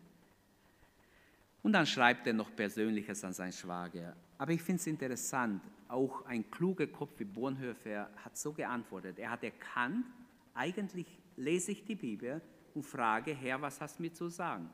[1.64, 4.16] Und dann schreibt er noch Persönliches an seinen Schwager.
[4.38, 9.20] Aber ich finde es interessant, auch ein kluger Kopf wie Bonhoeffer hat so geantwortet.
[9.20, 10.06] Er hat erkannt,
[10.54, 12.42] eigentlich lese ich die Bibel
[12.74, 14.70] und frage, Herr, was hast du mir zu sagen?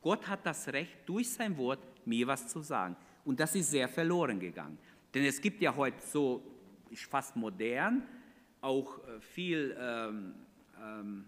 [0.00, 2.96] Gott hat das Recht, durch sein Wort mir was zu sagen.
[3.24, 4.78] Und das ist sehr verloren gegangen.
[5.14, 6.42] Denn es gibt ja heute so,
[6.90, 8.02] ist fast modern,
[8.60, 10.34] auch äh, viel ähm,
[10.80, 11.24] ähm,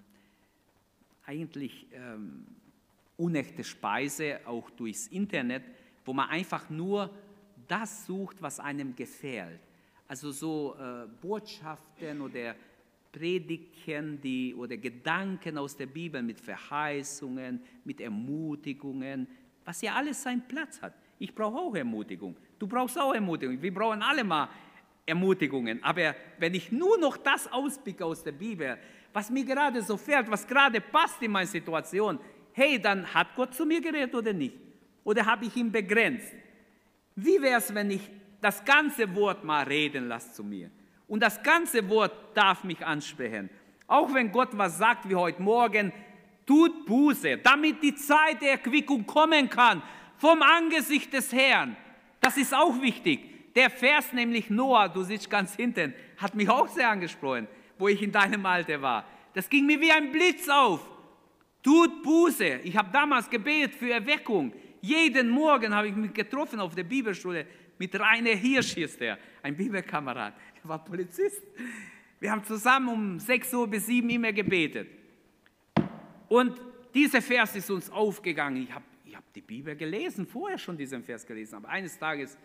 [1.26, 2.46] eigentlich ähm,
[3.16, 5.62] unechte Speise, auch durchs Internet,
[6.04, 7.10] wo man einfach nur
[7.68, 9.60] das sucht, was einem gefällt.
[10.06, 12.54] Also so äh, Botschaften oder
[13.10, 19.26] Predigten die, oder Gedanken aus der Bibel mit Verheißungen, mit Ermutigungen,
[19.64, 20.94] was ja alles seinen Platz hat.
[21.18, 22.36] Ich brauche auch Ermutigung.
[22.58, 23.62] Du brauchst auch Ermutigung.
[23.62, 24.48] Wir brauchen alle mal
[25.06, 25.82] Ermutigungen.
[25.82, 28.76] Aber wenn ich nur noch das auspicke aus der Bibel,
[29.12, 32.18] was mir gerade so fehlt, was gerade passt in meine Situation,
[32.52, 34.56] hey, dann hat Gott zu mir geredet oder nicht?
[35.04, 36.32] Oder habe ich ihn begrenzt?
[37.16, 40.70] Wie wäre es, wenn ich das ganze Wort mal reden lasse zu mir?
[41.06, 43.50] Und das ganze Wort darf mich ansprechen.
[43.86, 45.92] Auch wenn Gott was sagt wie heute Morgen,
[46.46, 49.82] tut Buße, damit die Zeit der Erquickung kommen kann
[50.16, 51.76] vom Angesicht des Herrn.
[52.20, 53.54] Das ist auch wichtig.
[53.54, 57.46] Der Vers nämlich Noah, du sitzt ganz hinten, hat mich auch sehr angesprochen,
[57.78, 59.04] wo ich in deinem Alter war.
[59.34, 60.80] Das ging mir wie ein Blitz auf.
[61.62, 62.60] Tut Buße.
[62.64, 64.52] Ich habe damals gebetet für Erweckung.
[64.84, 67.46] Jeden Morgen habe ich mich getroffen auf der Bibelschule
[67.78, 70.34] mit Rainer Hirsch, hieß der, ein Bibelkamerad.
[70.62, 71.42] Er war Polizist.
[72.20, 74.88] Wir haben zusammen um 6 Uhr bis 7 Uhr immer gebetet.
[76.28, 76.60] Und
[76.92, 78.62] dieser Vers ist uns aufgegangen.
[78.62, 82.36] Ich habe ich hab die Bibel gelesen, vorher schon diesen Vers gelesen, aber eines Tages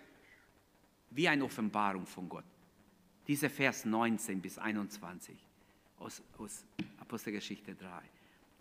[1.10, 2.45] wie eine Offenbarung von Gott.
[3.28, 5.36] Dieser Vers 19 bis 21
[5.97, 6.63] aus, aus
[7.02, 7.86] Apostelgeschichte 3.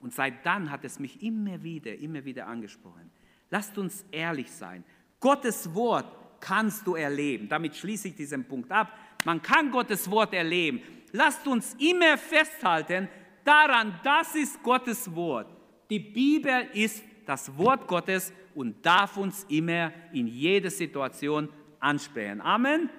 [0.01, 3.09] Und seit dann hat es mich immer wieder, immer wieder angesprochen.
[3.51, 4.85] Lasst uns ehrlich sein.
[5.21, 6.07] Gottes Wort
[6.41, 7.49] kannst du erleben.
[7.49, 8.93] Damit schließe ich diesen Punkt ab.
[9.25, 10.81] Man kann Gottes Wort erleben.
[11.13, 13.09] Lasst uns immer festhalten
[13.45, 15.49] daran, das ist Gottes Wort.
[15.89, 21.49] Die Bibel ist das Wort Gottes und darf uns immer in jeder Situation
[21.81, 22.41] ansprechen.
[22.41, 22.91] Amen.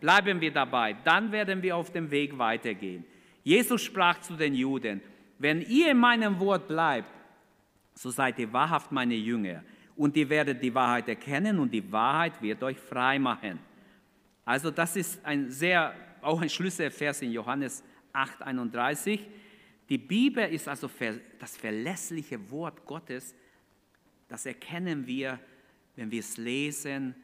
[0.00, 3.04] Bleiben wir dabei, dann werden wir auf dem Weg weitergehen.
[3.42, 5.00] Jesus sprach zu den Juden,
[5.38, 7.08] wenn ihr in meinem Wort bleibt,
[7.94, 9.62] so seid ihr wahrhaft meine Jünger
[9.96, 13.58] und ihr werdet die Wahrheit erkennen und die Wahrheit wird euch frei machen.
[14.44, 19.20] Also das ist ein sehr, auch ein Schlüsselvers in Johannes 8, 31.
[19.88, 20.90] Die Bibel ist also
[21.38, 23.34] das verlässliche Wort Gottes.
[24.28, 25.38] Das erkennen wir,
[25.96, 27.14] wenn wir es lesen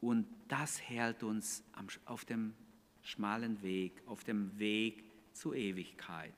[0.00, 1.62] und das hält uns
[2.04, 2.54] auf dem
[3.02, 6.34] schmalen Weg, auf dem Weg zur Ewigkeit.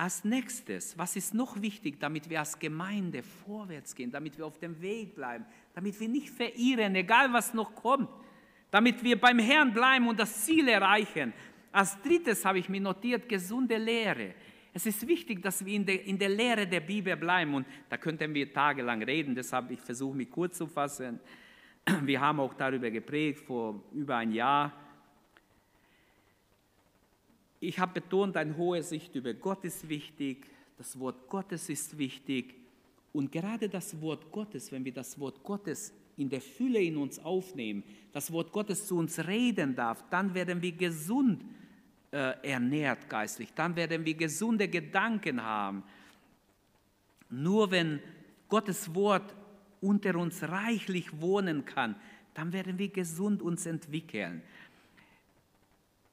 [0.00, 4.58] Als nächstes, was ist noch wichtig, damit wir als Gemeinde vorwärts gehen, damit wir auf
[4.58, 8.08] dem Weg bleiben, damit wir nicht verirren, egal was noch kommt,
[8.70, 11.34] damit wir beim Herrn bleiben und das Ziel erreichen.
[11.70, 14.32] Als drittes habe ich mir notiert, gesunde Lehre.
[14.72, 17.98] Es ist wichtig, dass wir in der, in der Lehre der Bibel bleiben und da
[17.98, 21.20] könnten wir tagelang reden, deshalb ich versuche mich kurz zu fassen.
[22.04, 24.72] Wir haben auch darüber geprägt vor über ein Jahr
[27.60, 30.46] ich habe betont, eine hohe Sicht über Gott ist wichtig,
[30.78, 32.54] das Wort Gottes ist wichtig
[33.12, 37.18] Und gerade das Wort Gottes, wenn wir das Wort Gottes in der Fülle in uns
[37.18, 41.44] aufnehmen, das Wort Gottes zu uns reden darf, dann werden wir gesund
[42.12, 45.82] äh, ernährt geistlich, dann werden wir gesunde Gedanken haben.
[47.28, 48.00] Nur wenn
[48.48, 49.34] Gottes Wort
[49.80, 51.96] unter uns reichlich wohnen kann,
[52.34, 54.42] dann werden wir gesund uns entwickeln.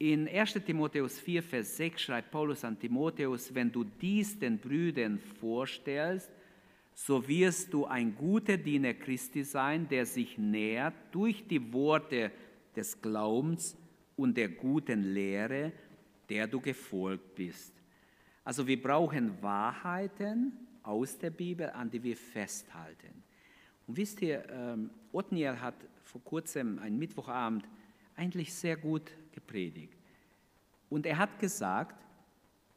[0.00, 5.18] In 1 Timotheus 4, Vers 6 schreibt Paulus an Timotheus, wenn du dies den Brüdern
[5.18, 6.30] vorstellst,
[6.94, 12.30] so wirst du ein guter Diener Christi sein, der sich nährt durch die Worte
[12.76, 13.76] des Glaubens
[14.16, 15.72] und der guten Lehre,
[16.28, 17.74] der du gefolgt bist.
[18.44, 20.52] Also wir brauchen Wahrheiten
[20.84, 23.24] aus der Bibel, an die wir festhalten.
[23.88, 27.68] Und wisst ihr, ähm, Othniel hat vor kurzem, einen Mittwochabend,
[28.14, 29.98] eigentlich sehr gut gepredigt.
[30.90, 31.96] Und er hat gesagt,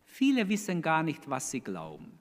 [0.06, 2.12] viele wissen gar nicht, was sie glauben.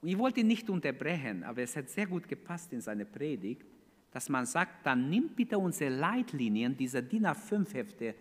[0.00, 3.64] Und ich wollte ihn nicht unterbrechen, aber es hat sehr gut gepasst in seine Predigt,
[4.10, 8.14] dass man sagt, dann nimmt bitte unsere Leitlinien, diese DIN A5-Hefte,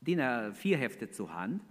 [0.00, 1.62] DIN A4-Hefte zur Hand.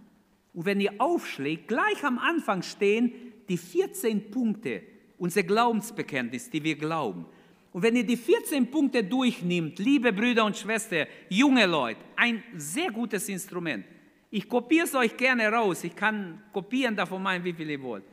[0.52, 3.12] Und wenn ihr aufschlägt, gleich am Anfang stehen
[3.48, 4.82] die 14 Punkte,
[5.18, 7.26] unser Glaubensbekenntnis, die wir glauben.
[7.74, 12.92] Und wenn ihr die 14 Punkte durchnimmt, liebe Brüder und Schwestern, junge Leute, ein sehr
[12.92, 13.84] gutes Instrument.
[14.30, 15.82] Ich kopiere es euch gerne raus.
[15.82, 18.04] Ich kann kopieren davon meinen, wie viel ihr wollt.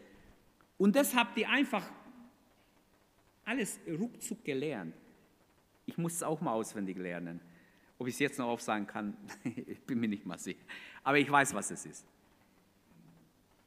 [0.80, 1.88] Und das habt ihr einfach
[3.46, 4.96] alles ruckzuck gelernt.
[5.86, 7.40] Ich muss es auch mal auswendig lernen.
[8.00, 10.66] Ob ich es jetzt noch aufsagen kann, ich bin mir nicht mal sicher.
[11.04, 12.04] Aber ich weiß, was es ist.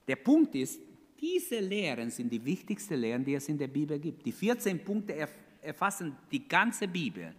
[0.08, 0.80] Der Punkt ist,
[1.20, 4.26] diese Lehren sind die wichtigsten Lehren, die es in der Bibel gibt.
[4.26, 5.14] Die 14 Punkte
[5.64, 7.34] erfassen die ganze Bibel.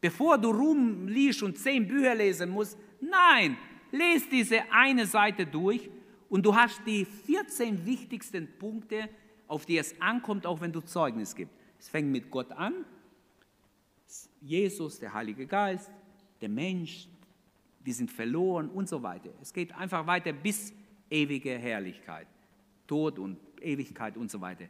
[0.00, 3.56] Bevor du rumliest und zehn Bücher lesen musst, nein,
[3.90, 5.88] lese diese eine Seite durch
[6.28, 9.08] und du hast die 14 wichtigsten Punkte,
[9.46, 11.54] auf die es ankommt, auch wenn du Zeugnis gibst.
[11.78, 12.84] Es fängt mit Gott an,
[14.40, 15.90] Jesus, der Heilige Geist,
[16.40, 17.08] der Mensch,
[17.84, 19.30] die sind verloren und so weiter.
[19.40, 20.72] Es geht einfach weiter bis
[21.10, 22.26] ewige Herrlichkeit,
[22.86, 24.66] Tod und Ewigkeit und so weiter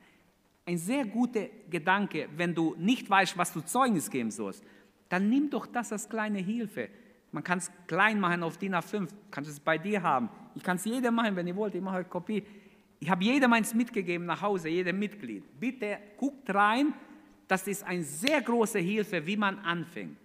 [0.66, 4.64] ein sehr guter Gedanke, wenn du nicht weißt, was du Zeugnis geben sollst,
[5.08, 6.88] dann nimm doch das als kleine Hilfe.
[7.30, 10.28] Man kann es klein machen auf DIN A5, kannst es bei dir haben.
[10.54, 12.42] Ich kann es jedem machen, wenn ihr wollt, ich mache eine Kopie.
[12.98, 15.44] Ich habe jedem eins mitgegeben nach Hause, jedem Mitglied.
[15.60, 16.92] Bitte guckt rein,
[17.46, 20.16] das ist eine sehr große Hilfe, wie man anfängt.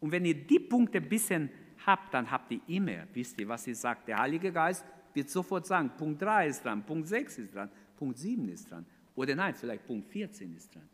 [0.00, 1.50] Und wenn ihr die Punkte ein bisschen
[1.84, 4.08] habt, dann habt ihr immer, wisst ihr, was ihr sagt.
[4.08, 8.16] Der Heilige Geist wird sofort sagen, Punkt 3 ist dran, Punkt 6 ist dran, Punkt
[8.16, 8.86] 7 ist dran.
[9.14, 10.88] Oder nein, vielleicht Punkt 14 ist dran.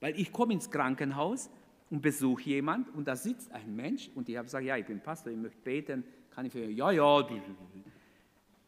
[0.00, 1.50] Weil ich komme ins Krankenhaus
[1.90, 5.00] und besuche jemand und da sitzt ein Mensch und ich habe gesagt, ja, ich bin
[5.00, 7.26] Pastor, ich möchte beten, kann ich für ja, ja.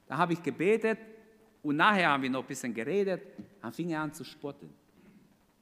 [0.06, 0.98] Da habe ich gebetet
[1.62, 3.22] und nachher haben wir noch ein bisschen geredet,
[3.60, 4.70] dann fing er an zu spotten.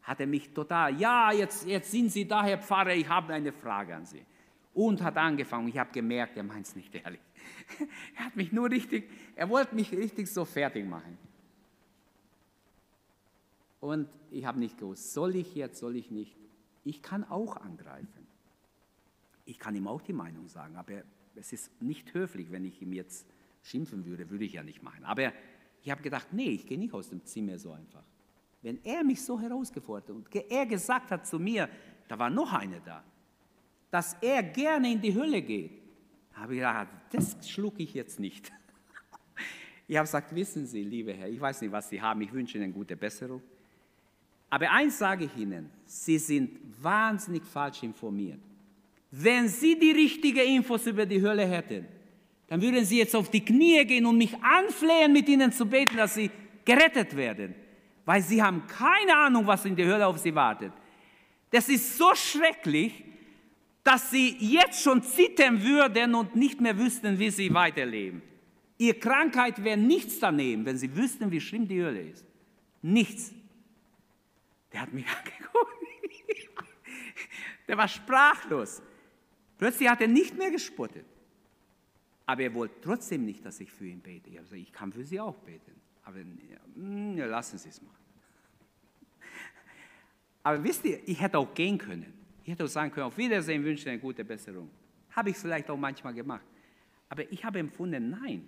[0.02, 3.50] Hat er mich total, ja, jetzt, jetzt sind Sie da, Herr Pfarrer, ich habe eine
[3.50, 4.24] Frage an Sie.
[4.72, 7.20] Und hat angefangen, ich habe gemerkt, er meint es nicht ehrlich.
[8.16, 11.18] er hat mich nur richtig, er wollte mich richtig so fertig machen.
[13.86, 16.36] Und ich habe nicht gewusst, soll ich jetzt, soll ich nicht.
[16.82, 18.26] Ich kann auch angreifen.
[19.44, 21.04] Ich kann ihm auch die Meinung sagen, aber
[21.36, 23.28] es ist nicht höflich, wenn ich ihm jetzt
[23.62, 25.04] schimpfen würde, würde ich ja nicht machen.
[25.04, 25.32] Aber
[25.84, 28.02] ich habe gedacht, nee, ich gehe nicht aus dem Zimmer so einfach.
[28.60, 31.68] Wenn er mich so herausgefordert und er gesagt hat zu mir,
[32.08, 33.04] da war noch einer da,
[33.92, 35.70] dass er gerne in die Hölle geht,
[36.32, 38.50] habe ich gedacht, das schlucke ich jetzt nicht.
[39.88, 42.58] Ich habe gesagt, wissen Sie, lieber Herr, ich weiß nicht, was Sie haben, ich wünsche
[42.58, 43.40] Ihnen gute Besserung.
[44.56, 48.40] Aber eins sage ich Ihnen, Sie sind wahnsinnig falsch informiert.
[49.10, 51.84] Wenn Sie die richtigen Infos über die Hölle hätten,
[52.46, 55.98] dann würden Sie jetzt auf die Knie gehen und mich anflehen, mit Ihnen zu beten,
[55.98, 56.30] dass Sie
[56.64, 57.54] gerettet werden.
[58.06, 60.72] Weil Sie haben keine Ahnung, was in der Hölle auf Sie wartet.
[61.50, 63.04] Das ist so schrecklich,
[63.84, 68.22] dass Sie jetzt schon zittern würden und nicht mehr wüssten, wie Sie weiterleben.
[68.78, 72.24] Ihre Krankheit wäre nichts daneben, wenn Sie wüssten, wie schlimm die Hölle ist.
[72.80, 73.34] Nichts.
[74.76, 76.68] Der hat mich angeguckt.
[77.66, 78.82] Der war sprachlos.
[79.56, 81.06] Plötzlich hat er nicht mehr gespottet.
[82.26, 84.28] Aber er wollte trotzdem nicht, dass ich für ihn bete.
[84.28, 85.80] Ich habe gesagt, ich kann für Sie auch beten.
[86.04, 87.94] Aber ja, lassen Sie es mal.
[90.42, 92.12] Aber wisst ihr, ich hätte auch gehen können.
[92.44, 94.70] Ich hätte auch sagen können, auf Wiedersehen, wünsche eine gute Besserung.
[95.12, 96.44] Habe ich vielleicht auch manchmal gemacht.
[97.08, 98.46] Aber ich habe empfunden, nein.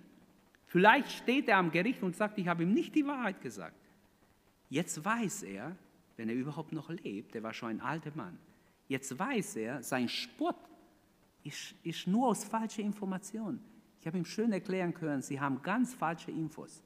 [0.67, 3.79] Vielleicht steht er am Gericht und sagt, ich habe ihm nicht die Wahrheit gesagt.
[4.69, 5.75] Jetzt weiß er,
[6.19, 8.37] wenn er überhaupt noch lebt, der war schon ein alter Mann.
[8.89, 10.57] Jetzt weiß er, sein Spott
[11.45, 13.61] ist, ist nur aus falscher Information.
[14.01, 16.83] Ich habe ihm schön erklären können, Sie haben ganz falsche Infos.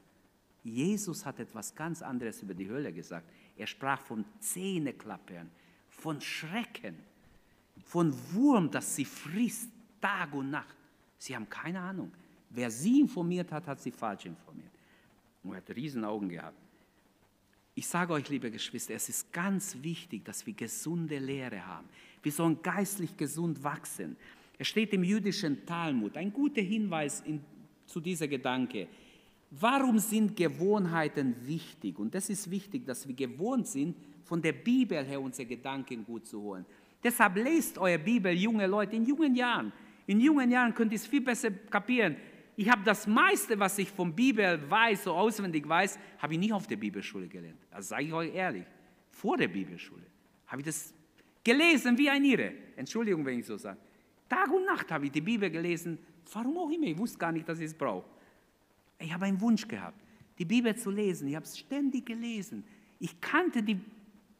[0.63, 3.27] Jesus hat etwas ganz anderes über die Hölle gesagt.
[3.57, 5.49] Er sprach von Zähneklappern,
[5.89, 6.95] von Schrecken,
[7.85, 10.77] von Wurm, das sie frisst, Tag und Nacht.
[11.17, 12.11] Sie haben keine Ahnung.
[12.51, 14.71] Wer sie informiert hat, hat sie falsch informiert.
[15.41, 16.62] Und er hat riesen Augen gehabt.
[17.75, 21.88] Ich sage euch, liebe Geschwister, es ist ganz wichtig, dass wir gesunde Lehre haben.
[22.21, 24.15] Wir sollen geistlich gesund wachsen.
[24.59, 27.41] Es steht im jüdischen Talmud, ein guter Hinweis in,
[27.88, 28.88] zu dieser Gedanke.
[29.49, 31.97] Warum sind Gewohnheiten wichtig?
[31.97, 36.27] Und das ist wichtig, dass wir gewohnt sind, von der Bibel her unsere Gedanken gut
[36.27, 36.65] zu holen.
[37.03, 39.73] Deshalb lest eure Bibel, junge Leute, in jungen Jahren.
[40.05, 42.15] In jungen Jahren könnt ihr es viel besser kapieren.
[42.55, 46.53] Ich habe das meiste, was ich von Bibel weiß, so auswendig weiß, habe ich nicht
[46.53, 47.59] auf der Bibelschule gelernt.
[47.71, 48.65] Also sage ich euch ehrlich,
[49.09, 50.05] vor der Bibelschule
[50.47, 50.93] habe ich das
[51.43, 52.53] gelesen wie ein Irre.
[52.75, 53.79] Entschuldigung, wenn ich so sage.
[54.29, 55.97] Tag und Nacht habe ich die Bibel gelesen,
[56.31, 56.85] warum auch immer.
[56.85, 58.05] Ich wusste gar nicht, dass ich es brauche.
[58.99, 59.99] Ich habe einen Wunsch gehabt,
[60.37, 61.27] die Bibel zu lesen.
[61.27, 62.63] Ich habe es ständig gelesen.
[62.99, 63.79] Ich kannte die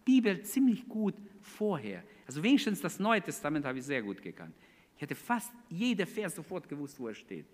[0.06, 2.04] Bibel ziemlich gut vorher.
[2.26, 4.56] Also wenigstens das Neue Testament habe ich sehr gut gekannt.
[4.95, 7.45] Ich hätte fast jeder Vers sofort gewusst, wo er steht.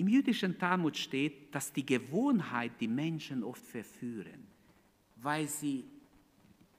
[0.00, 4.46] Im jüdischen Talmud steht, dass die Gewohnheit die Menschen oft verführen,
[5.16, 5.84] weil sie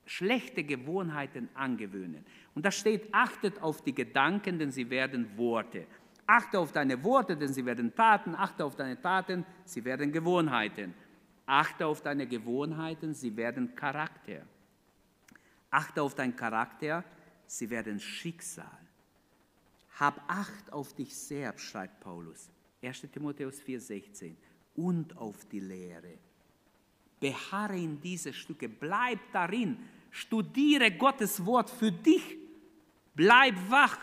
[0.04, 2.26] schlechte Gewohnheiten angewöhnen.
[2.56, 5.86] Und da steht, achtet auf die Gedanken, denn sie werden Worte.
[6.26, 8.34] Achte auf deine Worte, denn sie werden Taten.
[8.34, 10.92] Achte auf deine Taten, sie werden Gewohnheiten.
[11.46, 14.42] Achte auf deine Gewohnheiten, sie werden Charakter.
[15.70, 17.04] Achte auf deinen Charakter,
[17.46, 18.66] sie werden Schicksal.
[20.00, 22.50] Hab Acht auf dich selbst, schreibt Paulus.
[22.82, 24.34] 1 Timotheus 4,16.
[24.74, 26.18] Und auf die Lehre.
[27.20, 29.78] Beharre in diese Stücke, bleib darin,
[30.10, 32.36] studiere Gottes Wort für dich,
[33.14, 33.98] bleib wach,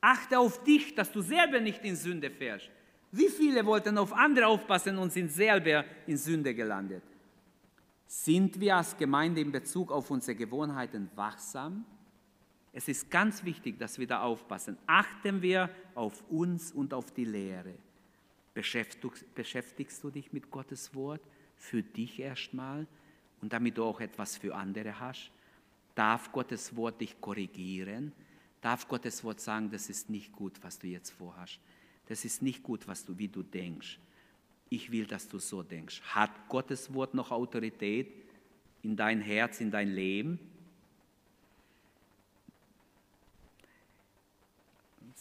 [0.00, 2.70] achte auf dich, dass du selber nicht in Sünde fährst.
[3.12, 7.02] Wie viele wollten auf andere aufpassen und sind selber in Sünde gelandet?
[8.06, 11.84] Sind wir als Gemeinde in Bezug auf unsere Gewohnheiten wachsam?
[12.76, 14.76] Es ist ganz wichtig, dass wir da aufpassen.
[14.84, 17.74] Achten wir auf uns und auf die Lehre.
[18.52, 21.20] Beschäftigst du dich mit Gottes Wort
[21.56, 22.88] für dich erstmal
[23.40, 25.30] und damit du auch etwas für andere hast?
[25.94, 28.12] Darf Gottes Wort dich korrigieren?
[28.60, 31.60] Darf Gottes Wort sagen, das ist nicht gut, was du jetzt vorhast?
[32.06, 34.00] Das ist nicht gut, was du, wie du denkst.
[34.68, 36.02] Ich will, dass du so denkst.
[36.02, 38.08] Hat Gottes Wort noch Autorität
[38.82, 40.40] in dein Herz, in dein Leben?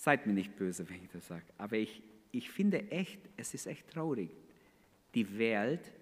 [0.04, 1.46] Seid mir nicht böse, wenn ich das sage.
[1.58, 4.30] Aber ich, ich finde echt, es ist echt traurig.
[5.16, 5.94] Die Welt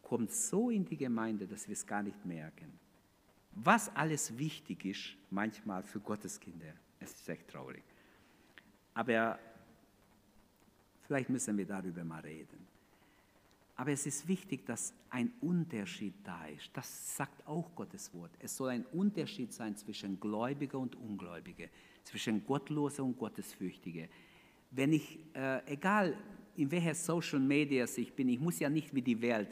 [0.00, 2.72] kommt so in die Gemeinde, dass wir es gar nicht merken.
[3.50, 7.82] Was alles wichtig ist, manchmal für Gottes Kinder, es ist echt traurig.
[8.94, 9.40] Aber
[11.02, 12.64] vielleicht müssen wir darüber mal reden.
[13.74, 16.70] Aber es ist wichtig, dass ein Unterschied da ist.
[16.74, 18.30] Das sagt auch Gottes Wort.
[18.38, 21.66] Es soll ein Unterschied sein zwischen Gläubiger und Ungläubiger
[22.04, 24.08] zwischen Gottlose und Gottesfürchtige.
[24.70, 26.16] Wenn ich, äh, egal
[26.56, 29.48] in welcher Social Media ich bin, ich muss ja nicht wie die Welt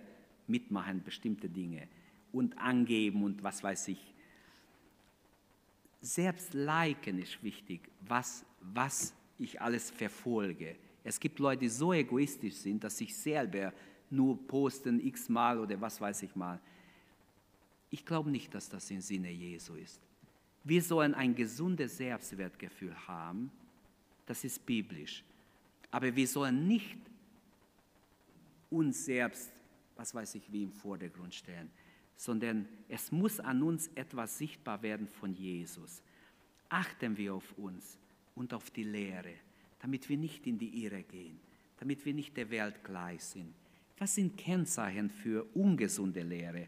[0.46, 1.88] mitmachen, bestimmte Dinge
[2.32, 4.14] und angeben und was weiß ich.
[6.00, 10.76] Selbst liken ist wichtig, was, was ich alles verfolge.
[11.04, 13.72] Es gibt Leute, die so egoistisch sind, dass sich selber
[14.10, 16.60] nur posten x-mal oder was weiß ich mal.
[17.90, 20.00] Ich glaube nicht, dass das im Sinne Jesu ist.
[20.68, 23.50] Wir sollen ein gesundes Selbstwertgefühl haben,
[24.26, 25.24] das ist biblisch.
[25.90, 26.98] Aber wir sollen nicht
[28.68, 29.50] uns selbst,
[29.96, 31.70] was weiß ich, wie im Vordergrund stellen,
[32.16, 36.02] sondern es muss an uns etwas sichtbar werden von Jesus.
[36.68, 37.96] Achten wir auf uns
[38.34, 39.36] und auf die Lehre,
[39.80, 41.40] damit wir nicht in die Irre gehen,
[41.78, 43.54] damit wir nicht der Welt gleich sind.
[43.96, 46.66] Was sind Kennzeichen für ungesunde Lehre?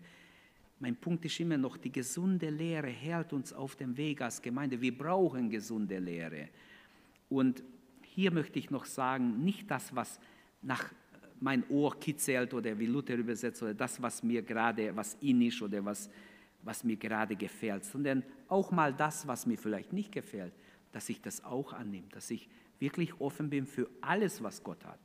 [0.81, 4.81] Mein Punkt ist immer noch, die gesunde Lehre hält uns auf dem Weg als Gemeinde.
[4.81, 6.49] Wir brauchen gesunde Lehre.
[7.29, 7.63] Und
[8.03, 10.19] hier möchte ich noch sagen, nicht das, was
[10.63, 10.91] nach
[11.39, 15.61] mein Ohr kitzelt oder wie Luther übersetzt oder das, was mir gerade, was in ist
[15.61, 16.09] oder was,
[16.63, 20.53] was mir gerade gefällt, sondern auch mal das, was mir vielleicht nicht gefällt,
[20.93, 24.99] dass ich das auch annehme, dass ich wirklich offen bin für alles, was Gott hat.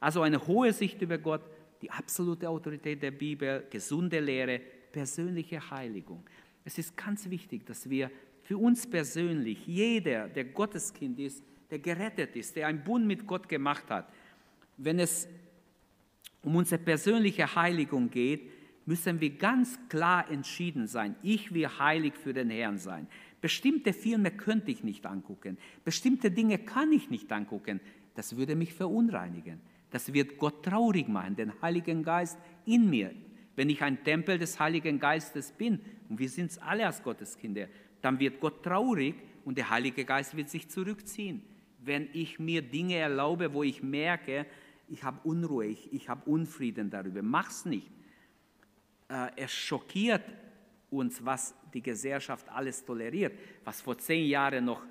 [0.00, 1.42] Also eine hohe Sicht über Gott,
[1.82, 4.60] die absolute Autorität der Bibel, gesunde Lehre,
[4.92, 6.24] persönliche Heiligung.
[6.64, 8.10] Es ist ganz wichtig, dass wir
[8.42, 13.48] für uns persönlich, jeder, der Gotteskind ist, der gerettet ist, der einen Bund mit Gott
[13.48, 14.12] gemacht hat,
[14.76, 15.28] wenn es
[16.42, 18.50] um unsere persönliche Heiligung geht,
[18.86, 21.14] müssen wir ganz klar entschieden sein.
[21.22, 23.06] Ich will heilig für den Herrn sein.
[23.40, 25.58] Bestimmte Filme könnte ich nicht angucken.
[25.84, 27.80] Bestimmte Dinge kann ich nicht angucken.
[28.14, 29.60] Das würde mich verunreinigen.
[29.90, 33.12] Das wird Gott traurig machen, den Heiligen Geist in mir.
[33.56, 37.68] Wenn ich ein Tempel des Heiligen Geistes bin, und wir sind es alle als Gotteskinder,
[38.00, 41.42] dann wird Gott traurig und der Heilige Geist wird sich zurückziehen.
[41.82, 44.46] Wenn ich mir Dinge erlaube, wo ich merke,
[44.88, 47.90] ich habe Unruhe, ich, ich habe Unfrieden darüber, mach's nicht.
[49.08, 50.24] Äh, es schockiert
[50.90, 54.82] uns, was die Gesellschaft alles toleriert, was vor zehn Jahren noch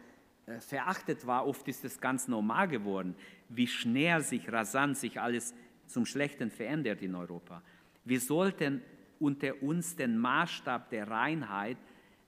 [0.45, 3.16] äh, verachtet war, oft ist es ganz normal geworden,
[3.49, 5.53] wie schnell sich, rasant sich alles
[5.86, 7.62] zum Schlechten verändert in Europa.
[8.10, 8.82] Wir sollten
[9.20, 11.78] unter uns den Maßstab der Reinheit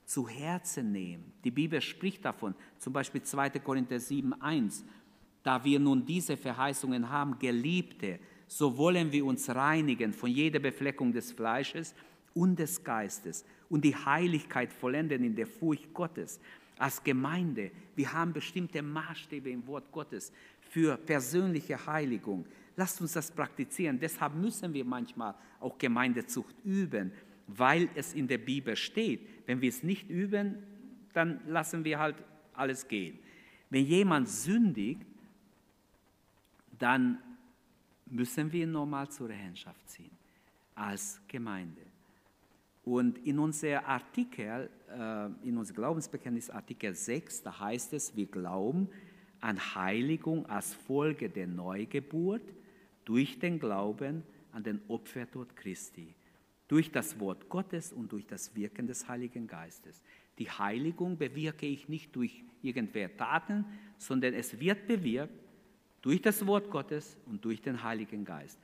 [0.04, 1.32] zu Herzen nehmen.
[1.42, 3.50] Die Bibel spricht davon, zum Beispiel 2.
[3.58, 4.84] Korinther 7, 1.
[5.42, 11.12] Da wir nun diese Verheißungen haben, Geliebte, so wollen wir uns reinigen von jeder Befleckung
[11.12, 11.96] des Fleisches
[12.32, 16.38] und des Geistes und die Heiligkeit vollenden in der Furcht Gottes.
[16.78, 22.46] Als Gemeinde, wir haben bestimmte Maßstäbe im Wort Gottes für persönliche Heiligung.
[22.76, 23.98] Lasst uns das praktizieren.
[23.98, 27.12] Deshalb müssen wir manchmal auch Gemeindezucht üben,
[27.46, 29.28] weil es in der Bibel steht.
[29.46, 30.56] Wenn wir es nicht üben,
[31.12, 32.16] dann lassen wir halt
[32.54, 33.18] alles gehen.
[33.70, 35.06] Wenn jemand sündigt,
[36.78, 37.18] dann
[38.06, 40.10] müssen wir ihn nochmal zur Rechenschaft ziehen
[40.74, 41.82] als Gemeinde.
[42.84, 48.88] Und in unser Artikel, äh, in unser Glaubensbekenntnis Artikel 6, da heißt es, wir glauben
[49.40, 52.42] an Heiligung als Folge der Neugeburt
[53.04, 54.22] durch den Glauben
[54.52, 56.14] an den Opfertod Christi,
[56.68, 60.02] durch das Wort Gottes und durch das Wirken des Heiligen Geistes.
[60.38, 63.64] Die Heiligung bewirke ich nicht durch irgendwelche Taten,
[63.98, 65.34] sondern es wird bewirkt
[66.00, 68.58] durch das Wort Gottes und durch den Heiligen Geist.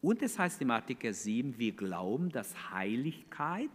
[0.00, 3.70] Und es heißt im Artikel 7, wir glauben, dass Heiligkeit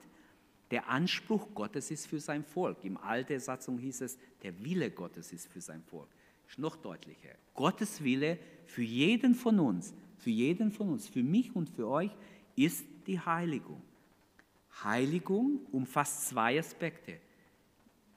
[0.72, 2.84] der Anspruch Gottes ist für sein Volk.
[2.84, 6.10] Im alten Satzung hieß es, der Wille Gottes ist für sein Volk.
[6.48, 7.36] Ist noch deutlicher.
[7.54, 12.12] Gottes Wille für jeden von uns, für jeden von uns, für mich und für euch
[12.56, 13.82] ist die Heiligung.
[14.84, 17.20] Heiligung umfasst zwei Aspekte.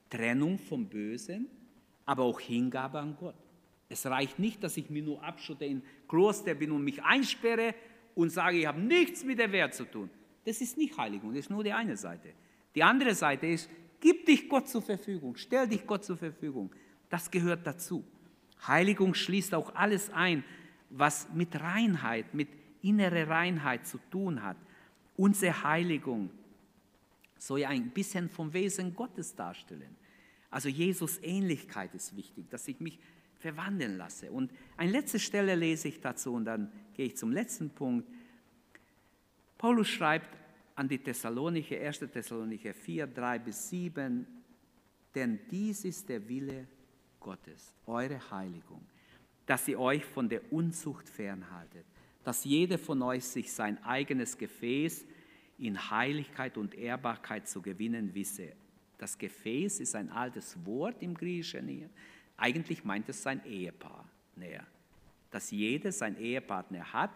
[0.09, 1.47] Trennung vom Bösen,
[2.05, 3.35] aber auch Hingabe an Gott.
[3.87, 7.73] Es reicht nicht, dass ich mir nur abschotte in Kloster bin und mich einsperre
[8.15, 10.09] und sage, ich habe nichts mit der Welt zu tun.
[10.45, 12.33] Das ist nicht Heiligung, das ist nur die eine Seite.
[12.75, 16.71] Die andere Seite ist, gib dich Gott zur Verfügung, stell dich Gott zur Verfügung.
[17.09, 18.03] Das gehört dazu.
[18.67, 20.43] Heiligung schließt auch alles ein,
[20.91, 22.49] was mit Reinheit, mit
[22.81, 24.57] innerer Reinheit zu tun hat.
[25.15, 26.29] Unsere Heiligung
[27.37, 29.95] soll ja ein bisschen vom Wesen Gottes darstellen.
[30.49, 32.99] Also Jesus Ähnlichkeit ist wichtig, dass ich mich
[33.39, 34.31] verwandeln lasse.
[34.31, 38.07] Und eine letzte Stelle lese ich dazu und dann gehe ich zum letzten Punkt.
[39.57, 40.37] Paulus schreibt
[40.75, 41.99] an die Thessalonicher, 1.
[41.99, 44.27] Thessalonicher 4, 3 bis 7,
[45.15, 46.67] denn dies ist der Wille
[47.19, 48.85] Gottes, eure Heiligung,
[49.51, 51.83] dass ihr euch von der Unzucht fernhaltet,
[52.23, 55.05] dass jeder von euch sich sein eigenes Gefäß
[55.57, 58.53] in Heiligkeit und Ehrbarkeit zu gewinnen wisse.
[58.97, 61.89] Das Gefäß ist ein altes Wort im Griechischen hier.
[62.37, 64.65] Eigentlich meint es sein Ehepaar näher.
[65.31, 67.11] Dass jeder sein Ehepartner hat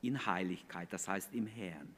[0.00, 1.94] in Heiligkeit, das heißt im Herrn.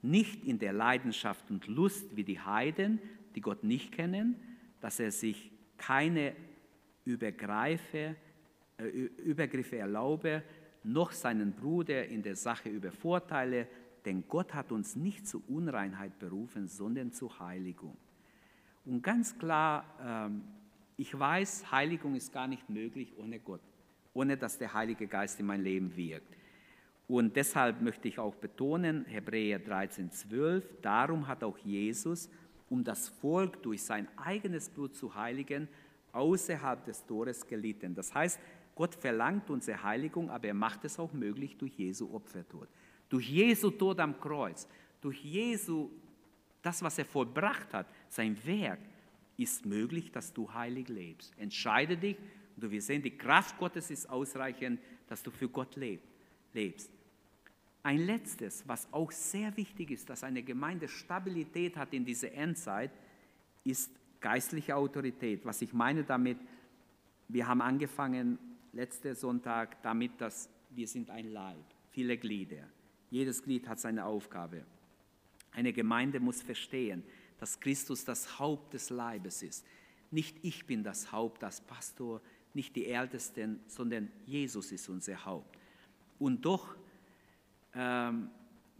[0.00, 3.02] Nicht in der Leidenschaft und Lust wie die Heiden,
[3.34, 4.36] die Gott nicht kennen,
[4.80, 6.34] dass er sich keine
[7.04, 8.16] Übergreife,
[8.88, 10.42] Übergriffe erlaube,
[10.82, 13.66] noch seinen Bruder in der Sache übervorteile,
[14.04, 17.96] denn Gott hat uns nicht zu Unreinheit berufen, sondern zur Heiligung.
[18.84, 20.42] Und ganz klar, ähm,
[20.96, 23.62] ich weiß, Heiligung ist gar nicht möglich ohne Gott,
[24.12, 26.36] ohne dass der Heilige Geist in mein Leben wirkt.
[27.08, 32.30] Und deshalb möchte ich auch betonen, Hebräer 13, 12, darum hat auch Jesus,
[32.70, 35.68] um das Volk durch sein eigenes Blut zu heiligen,
[36.12, 37.94] außerhalb des Tores gelitten.
[37.94, 38.38] Das heißt,
[38.74, 42.68] Gott verlangt unsere Heiligung, aber er macht es auch möglich durch Jesu Opfertod.
[43.08, 44.66] Durch Jesu Tod am Kreuz,
[45.00, 45.90] durch Jesu,
[46.62, 48.80] das, was er vollbracht hat, sein Werk,
[49.36, 51.32] ist möglich, dass du heilig lebst.
[51.38, 52.16] Entscheide dich
[52.56, 56.90] und du sehen, die Kraft Gottes ist ausreichend, dass du für Gott lebst.
[57.82, 62.90] Ein letztes, was auch sehr wichtig ist, dass eine Gemeinde Stabilität hat in dieser Endzeit,
[63.62, 65.44] ist geistliche Autorität.
[65.44, 66.38] Was ich meine damit,
[67.28, 68.38] wir haben angefangen
[68.74, 72.68] letzten Sonntag damit, dass wir sind ein Leib, viele Glieder.
[73.10, 74.64] Jedes Glied hat seine Aufgabe.
[75.52, 77.04] Eine Gemeinde muss verstehen,
[77.38, 79.64] dass Christus das Haupt des Leibes ist.
[80.10, 82.20] Nicht ich bin das Haupt als Pastor,
[82.54, 85.58] nicht die Ältesten, sondern Jesus ist unser Haupt.
[86.18, 86.76] Und doch
[87.74, 88.30] ähm,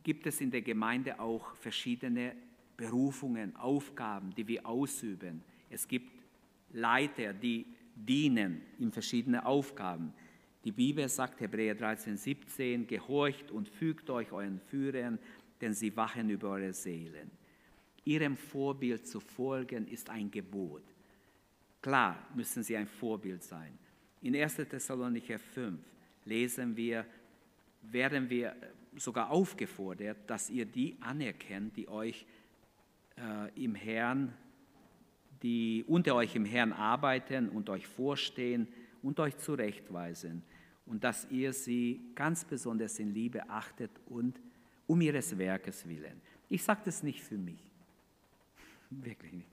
[0.02, 2.34] gibt es in der Gemeinde auch verschiedene
[2.76, 5.42] Berufungen, Aufgaben, die wir ausüben.
[5.70, 6.10] Es gibt
[6.72, 10.12] Leiter, die dienen in verschiedenen Aufgaben.
[10.64, 15.18] Die Bibel sagt, Hebräer 13, 17, gehorcht und fügt euch euren Führern,
[15.60, 17.30] denn sie wachen über eure Seelen.
[18.04, 20.82] Ihrem Vorbild zu folgen ist ein Gebot.
[21.80, 23.78] Klar müssen sie ein Vorbild sein.
[24.22, 24.56] In 1.
[24.56, 25.78] Thessalonicher 5
[26.24, 27.04] lesen wir,
[27.82, 28.56] werden wir
[28.96, 32.24] sogar aufgefordert, dass ihr die anerkennt, die euch
[33.16, 34.32] äh, im Herrn,
[35.44, 38.66] die unter euch im Herrn arbeiten und euch vorstehen
[39.02, 40.42] und euch zurechtweisen
[40.86, 44.40] und dass ihr sie ganz besonders in Liebe achtet und
[44.86, 46.18] um ihres Werkes willen.
[46.48, 47.60] Ich sage das nicht für mich,
[48.90, 49.48] wirklich nicht.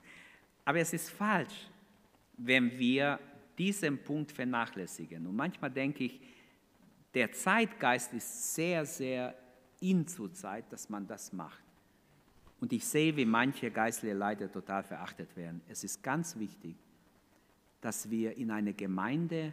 [0.64, 1.68] Aber es ist falsch,
[2.38, 3.20] wenn wir
[3.58, 5.26] diesen Punkt vernachlässigen.
[5.26, 6.20] Und manchmal denke ich,
[7.12, 9.36] der Zeitgeist ist sehr, sehr
[9.80, 11.62] in zur Zeit, dass man das macht.
[12.62, 15.60] Und ich sehe, wie manche geistliche Leiter total verachtet werden.
[15.68, 16.76] Es ist ganz wichtig,
[17.80, 19.52] dass wir in eine Gemeinde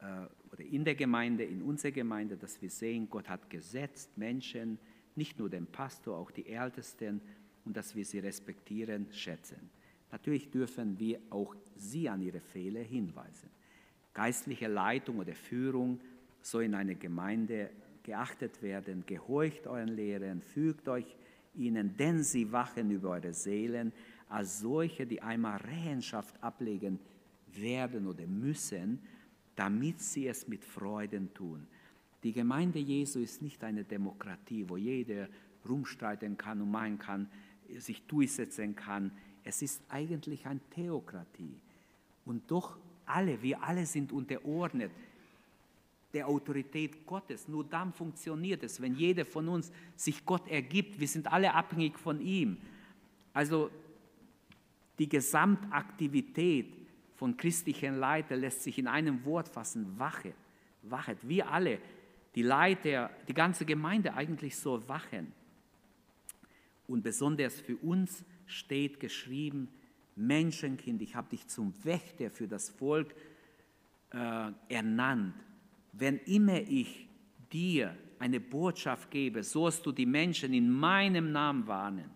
[0.00, 4.80] äh, oder in der Gemeinde, in unserer Gemeinde, dass wir sehen, Gott hat gesetzt Menschen,
[5.14, 7.20] nicht nur den Pastor, auch die Ältesten,
[7.64, 9.70] und dass wir sie respektieren, schätzen.
[10.10, 13.48] Natürlich dürfen wir auch sie an ihre Fehler hinweisen.
[14.12, 16.00] Geistliche Leitung oder Führung
[16.42, 17.70] soll in einer Gemeinde
[18.02, 19.04] geachtet werden.
[19.06, 21.16] Gehorcht euren Lehrern, fügt euch
[21.58, 23.92] ihnen, denn sie wachen über eure Seelen
[24.28, 26.98] als solche, die einmal Rechenschaft ablegen
[27.52, 29.00] werden oder müssen,
[29.56, 31.66] damit sie es mit Freuden tun.
[32.22, 35.28] Die Gemeinde Jesu ist nicht eine Demokratie, wo jeder
[35.68, 37.28] rumstreiten kann und meinen kann,
[37.78, 39.12] sich durchsetzen kann.
[39.44, 41.60] Es ist eigentlich eine Theokratie.
[42.24, 44.90] Und doch alle, wir alle sind unterordnet
[46.12, 47.48] der Autorität Gottes.
[47.48, 50.98] Nur dann funktioniert es, wenn jeder von uns sich Gott ergibt.
[50.98, 52.58] Wir sind alle abhängig von ihm.
[53.34, 53.70] Also
[54.98, 56.74] die Gesamtaktivität
[57.14, 60.32] von christlichen Leitern lässt sich in einem Wort fassen, wache.
[60.82, 61.18] Wachet.
[61.22, 61.78] Wir alle,
[62.34, 65.32] die Leiter, die ganze Gemeinde eigentlich so wachen.
[66.86, 69.68] Und besonders für uns steht geschrieben,
[70.16, 73.14] Menschenkind, ich habe dich zum Wächter für das Volk
[74.10, 75.34] äh, ernannt
[75.92, 77.08] wenn immer ich
[77.52, 82.10] dir eine Botschaft gebe, sollst du die Menschen in meinem Namen warnen.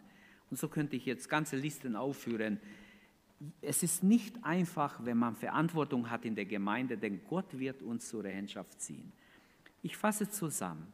[0.50, 2.60] Und so könnte ich jetzt ganze Listen aufführen.
[3.60, 8.08] Es ist nicht einfach, wenn man Verantwortung hat in der Gemeinde, denn Gott wird uns
[8.08, 9.12] zur Rechenschaft ziehen.
[9.82, 10.86] Ich fasse zusammen,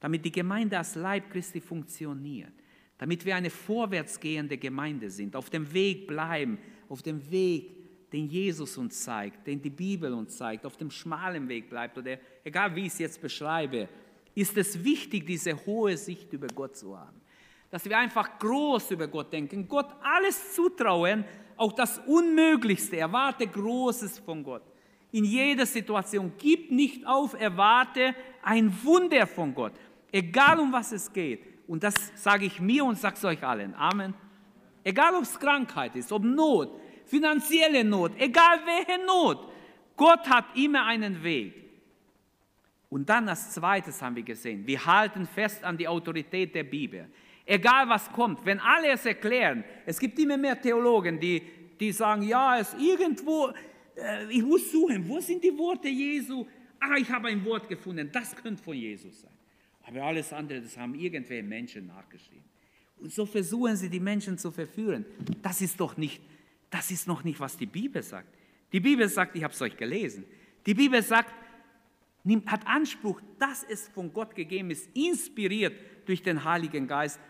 [0.00, 2.52] damit die Gemeinde als Leib Christi funktioniert,
[2.98, 6.58] damit wir eine vorwärtsgehende Gemeinde sind, auf dem Weg bleiben,
[6.88, 7.81] auf dem Weg
[8.12, 12.18] den Jesus uns zeigt, den die Bibel uns zeigt, auf dem schmalen Weg bleibt oder
[12.44, 13.88] egal wie ich es jetzt beschreibe,
[14.34, 17.20] ist es wichtig, diese hohe Sicht über Gott zu haben.
[17.70, 21.24] Dass wir einfach groß über Gott denken, Gott alles zutrauen,
[21.56, 24.62] auch das Unmöglichste, erwarte Großes von Gott.
[25.10, 29.72] In jeder Situation, gib nicht auf, erwarte ein Wunder von Gott,
[30.10, 31.40] egal um was es geht.
[31.66, 33.74] Und das sage ich mir und sage es euch allen.
[33.74, 34.14] Amen.
[34.84, 36.70] Egal ob es Krankheit ist, ob Not,
[37.12, 39.38] finanzielle Not, egal welche Not.
[39.96, 41.52] Gott hat immer einen Weg.
[42.88, 47.10] Und dann als zweites haben wir gesehen, wir halten fest an die Autorität der Bibel.
[47.44, 51.42] Egal was kommt, wenn alle es erklären, es gibt immer mehr Theologen, die,
[51.78, 53.52] die sagen, ja, es irgendwo,
[53.96, 56.46] äh, ich muss suchen, wo sind die Worte Jesu?
[56.80, 59.36] Ah, ich habe ein Wort gefunden, das könnte von Jesus sein.
[59.82, 62.44] Aber alles andere, das haben irgendwelche Menschen nachgeschrieben.
[62.98, 65.04] Und so versuchen sie, die Menschen zu verführen.
[65.42, 66.22] Das ist doch nicht
[66.72, 68.34] das ist noch nicht, was die Bibel sagt.
[68.72, 70.24] Die Bibel sagt, ich habe es euch gelesen,
[70.64, 71.32] die Bibel sagt,
[72.46, 75.74] hat Anspruch, dass es von Gott gegeben ist, inspiriert
[76.06, 77.20] durch den Heiligen Geist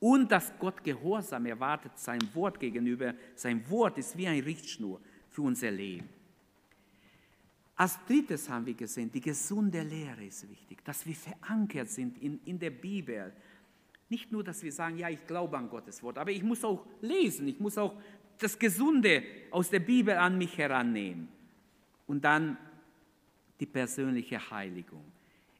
[0.00, 3.14] und dass Gott Gehorsam erwartet sein Wort gegenüber.
[3.34, 6.08] Sein Wort ist wie eine Richtschnur für unser Leben.
[7.74, 12.40] Als drittes haben wir gesehen, die gesunde Lehre ist wichtig, dass wir verankert sind in,
[12.46, 13.34] in der Bibel.
[14.08, 16.86] Nicht nur, dass wir sagen, ja, ich glaube an Gottes Wort, aber ich muss auch
[17.00, 18.00] lesen, ich muss auch
[18.38, 21.28] das Gesunde aus der Bibel an mich herannehmen.
[22.06, 22.56] Und dann
[23.58, 25.04] die persönliche Heiligung.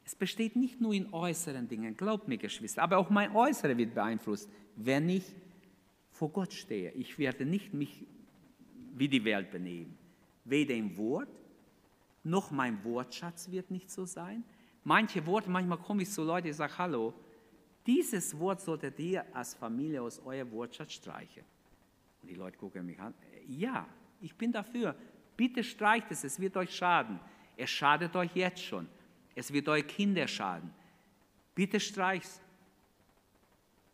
[0.05, 3.95] Es besteht nicht nur in äußeren Dingen, glaubt mir Geschwister, aber auch mein Äußere wird
[3.95, 5.25] beeinflusst, wenn ich
[6.13, 6.93] vor Gott stehe.
[6.93, 8.05] Ich werde nicht mich
[8.95, 9.99] wie die Welt benehmen.
[10.45, 11.29] Weder im Wort,
[12.23, 14.45] noch mein Wortschatz wird nicht so sein.
[14.85, 17.13] Manche Worte, manchmal komme ich zu Leuten, und sage, hallo,
[17.85, 21.45] dieses Wort solltet ihr als Familie aus eurem Wortschatz streichen.
[22.27, 23.15] Und die Leute gucken mich an.
[23.47, 23.87] Ja,
[24.21, 24.97] ich bin dafür.
[25.37, 27.21] Bitte streicht es, es wird euch schaden.
[27.57, 28.89] Es schadet euch jetzt schon.
[29.37, 30.73] Es wird euch Kinder schaden.
[31.55, 32.41] Bitte streich's.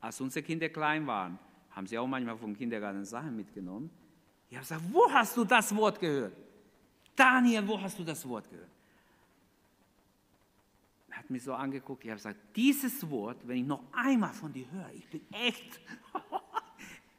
[0.01, 1.39] Als unsere Kinder klein waren,
[1.73, 3.91] haben sie auch manchmal vom Kindergarten Sachen mitgenommen.
[4.49, 6.33] Ich habe gesagt, wo hast du das Wort gehört?
[7.15, 8.71] Daniel, wo hast du das Wort gehört?
[11.23, 14.69] hat mich so angeguckt, ich habe gesagt, dieses Wort, wenn ich noch einmal von dir
[14.73, 15.81] höre, ich bin echt,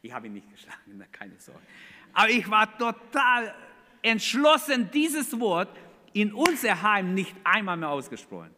[0.03, 1.61] ich habe ihn nicht geschlagen, keine Sorge.
[2.13, 3.55] Aber ich war total
[4.01, 5.69] entschlossen, dieses Wort
[6.11, 8.51] in unser Heim nicht einmal mehr ausgesprochen.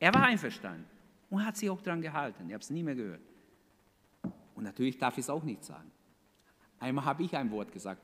[0.00, 0.86] Er war einverstanden
[1.28, 2.46] und hat sich auch daran gehalten.
[2.48, 3.20] Ich habe es nie mehr gehört.
[4.54, 5.90] Und natürlich darf ich es auch nicht sagen.
[6.80, 8.02] Einmal habe ich ein Wort gesagt.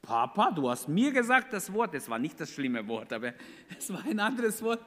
[0.00, 1.94] Papa, du hast mir gesagt das Wort.
[1.94, 3.34] Das war nicht das schlimme Wort, aber
[3.78, 4.80] es war ein anderes Wort.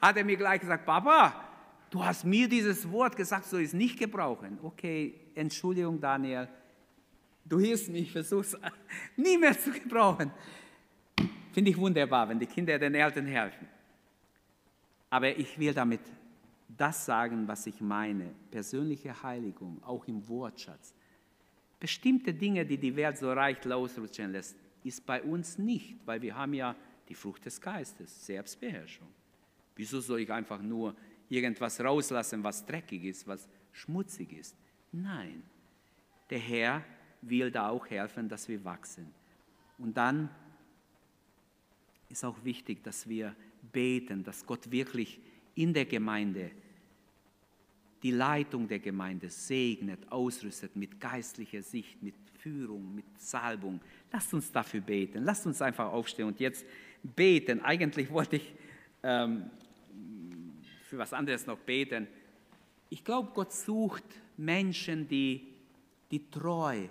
[0.00, 1.48] Hat er mir gleich gesagt, Papa,
[1.88, 4.58] du hast mir dieses Wort gesagt, ich es nicht gebrauchen.
[4.62, 6.48] Okay, Entschuldigung, Daniel.
[7.44, 8.56] Du hilfst mich, versuch's
[9.16, 10.30] nie mehr zu gebrauchen.
[11.52, 13.66] Finde ich wunderbar, wenn die Kinder den Eltern helfen.
[15.10, 16.00] Aber ich will damit
[16.68, 18.34] das sagen, was ich meine.
[18.50, 20.94] Persönliche Heiligung, auch im Wortschatz.
[21.80, 26.34] Bestimmte Dinge, die die Welt so reich ausrutschen lässt, ist bei uns nicht, weil wir
[26.34, 26.74] haben ja
[27.08, 29.08] die Frucht des Geistes, Selbstbeherrschung.
[29.76, 30.94] Wieso soll ich einfach nur
[31.28, 34.56] irgendwas rauslassen, was dreckig ist, was schmutzig ist?
[34.92, 35.42] Nein,
[36.30, 36.84] der Herr
[37.22, 39.12] will da auch helfen, dass wir wachsen.
[39.78, 40.28] Und dann
[42.08, 43.34] ist auch wichtig, dass wir
[43.72, 45.20] beten, dass Gott wirklich
[45.54, 46.50] in der Gemeinde
[48.02, 53.80] die Leitung der Gemeinde segnet, ausrüstet mit geistlicher Sicht, mit Führung, mit Salbung.
[54.12, 55.24] Lasst uns dafür beten.
[55.24, 56.64] Lasst uns einfach aufstehen und jetzt
[57.02, 57.60] beten.
[57.60, 58.54] Eigentlich wollte ich
[59.02, 59.50] ähm,
[60.84, 62.06] für was anderes noch beten.
[62.90, 64.04] Ich glaube, Gott sucht
[64.36, 65.54] Menschen, die,
[66.10, 66.86] die treu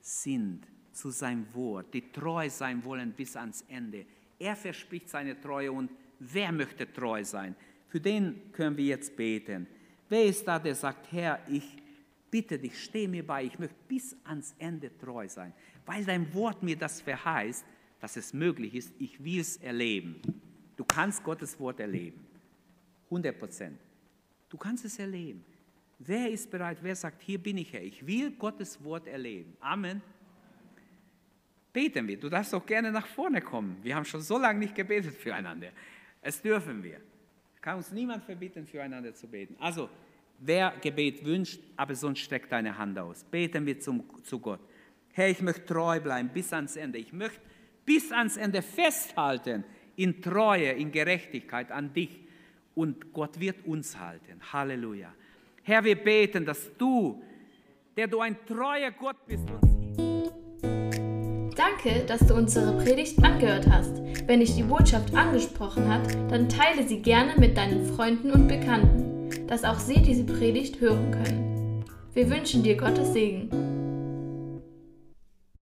[0.00, 4.04] sind zu seinem Wort, die treu sein wollen bis ans Ende.
[4.38, 7.54] Er verspricht seine Treue und wer möchte treu sein?
[7.88, 9.66] Für den können wir jetzt beten.
[10.08, 11.64] Wer ist da, der sagt, Herr, ich
[12.30, 15.52] bitte dich, steh mir bei, ich möchte bis ans Ende treu sein,
[15.86, 17.64] weil dein Wort mir das verheißt,
[18.00, 20.20] dass es möglich ist, ich will es erleben.
[20.76, 22.24] Du kannst Gottes Wort erleben.
[23.06, 23.78] 100 Prozent.
[24.48, 25.44] Du kannst es erleben.
[25.98, 29.56] Wer ist bereit, wer sagt, hier bin ich Herr, ich will Gottes Wort erleben.
[29.60, 30.00] Amen.
[31.72, 32.18] Beten wir.
[32.18, 33.76] Du darfst auch gerne nach vorne kommen.
[33.82, 35.68] Wir haben schon so lange nicht gebetet füreinander.
[36.22, 37.00] Es dürfen wir.
[37.60, 39.56] Kann uns niemand verbieten, füreinander zu beten.
[39.58, 39.90] Also,
[40.38, 43.24] wer Gebet wünscht, aber sonst streckt deine Hand aus.
[43.24, 44.60] Beten wir zum, zu Gott.
[45.12, 46.98] Herr, ich möchte treu bleiben bis ans Ende.
[46.98, 47.40] Ich möchte
[47.84, 49.64] bis ans Ende festhalten
[49.96, 52.20] in Treue, in Gerechtigkeit an dich.
[52.78, 54.40] Und Gott wird uns halten.
[54.52, 55.12] Halleluja.
[55.64, 57.20] Herr, wir beten, dass du,
[57.96, 60.30] der du ein treuer Gott bist, uns
[61.56, 64.00] Danke, dass du unsere Predigt angehört hast.
[64.28, 69.48] Wenn dich die Botschaft angesprochen hat, dann teile sie gerne mit deinen Freunden und Bekannten,
[69.48, 71.84] dass auch sie diese Predigt hören können.
[72.14, 73.77] Wir wünschen dir Gottes Segen.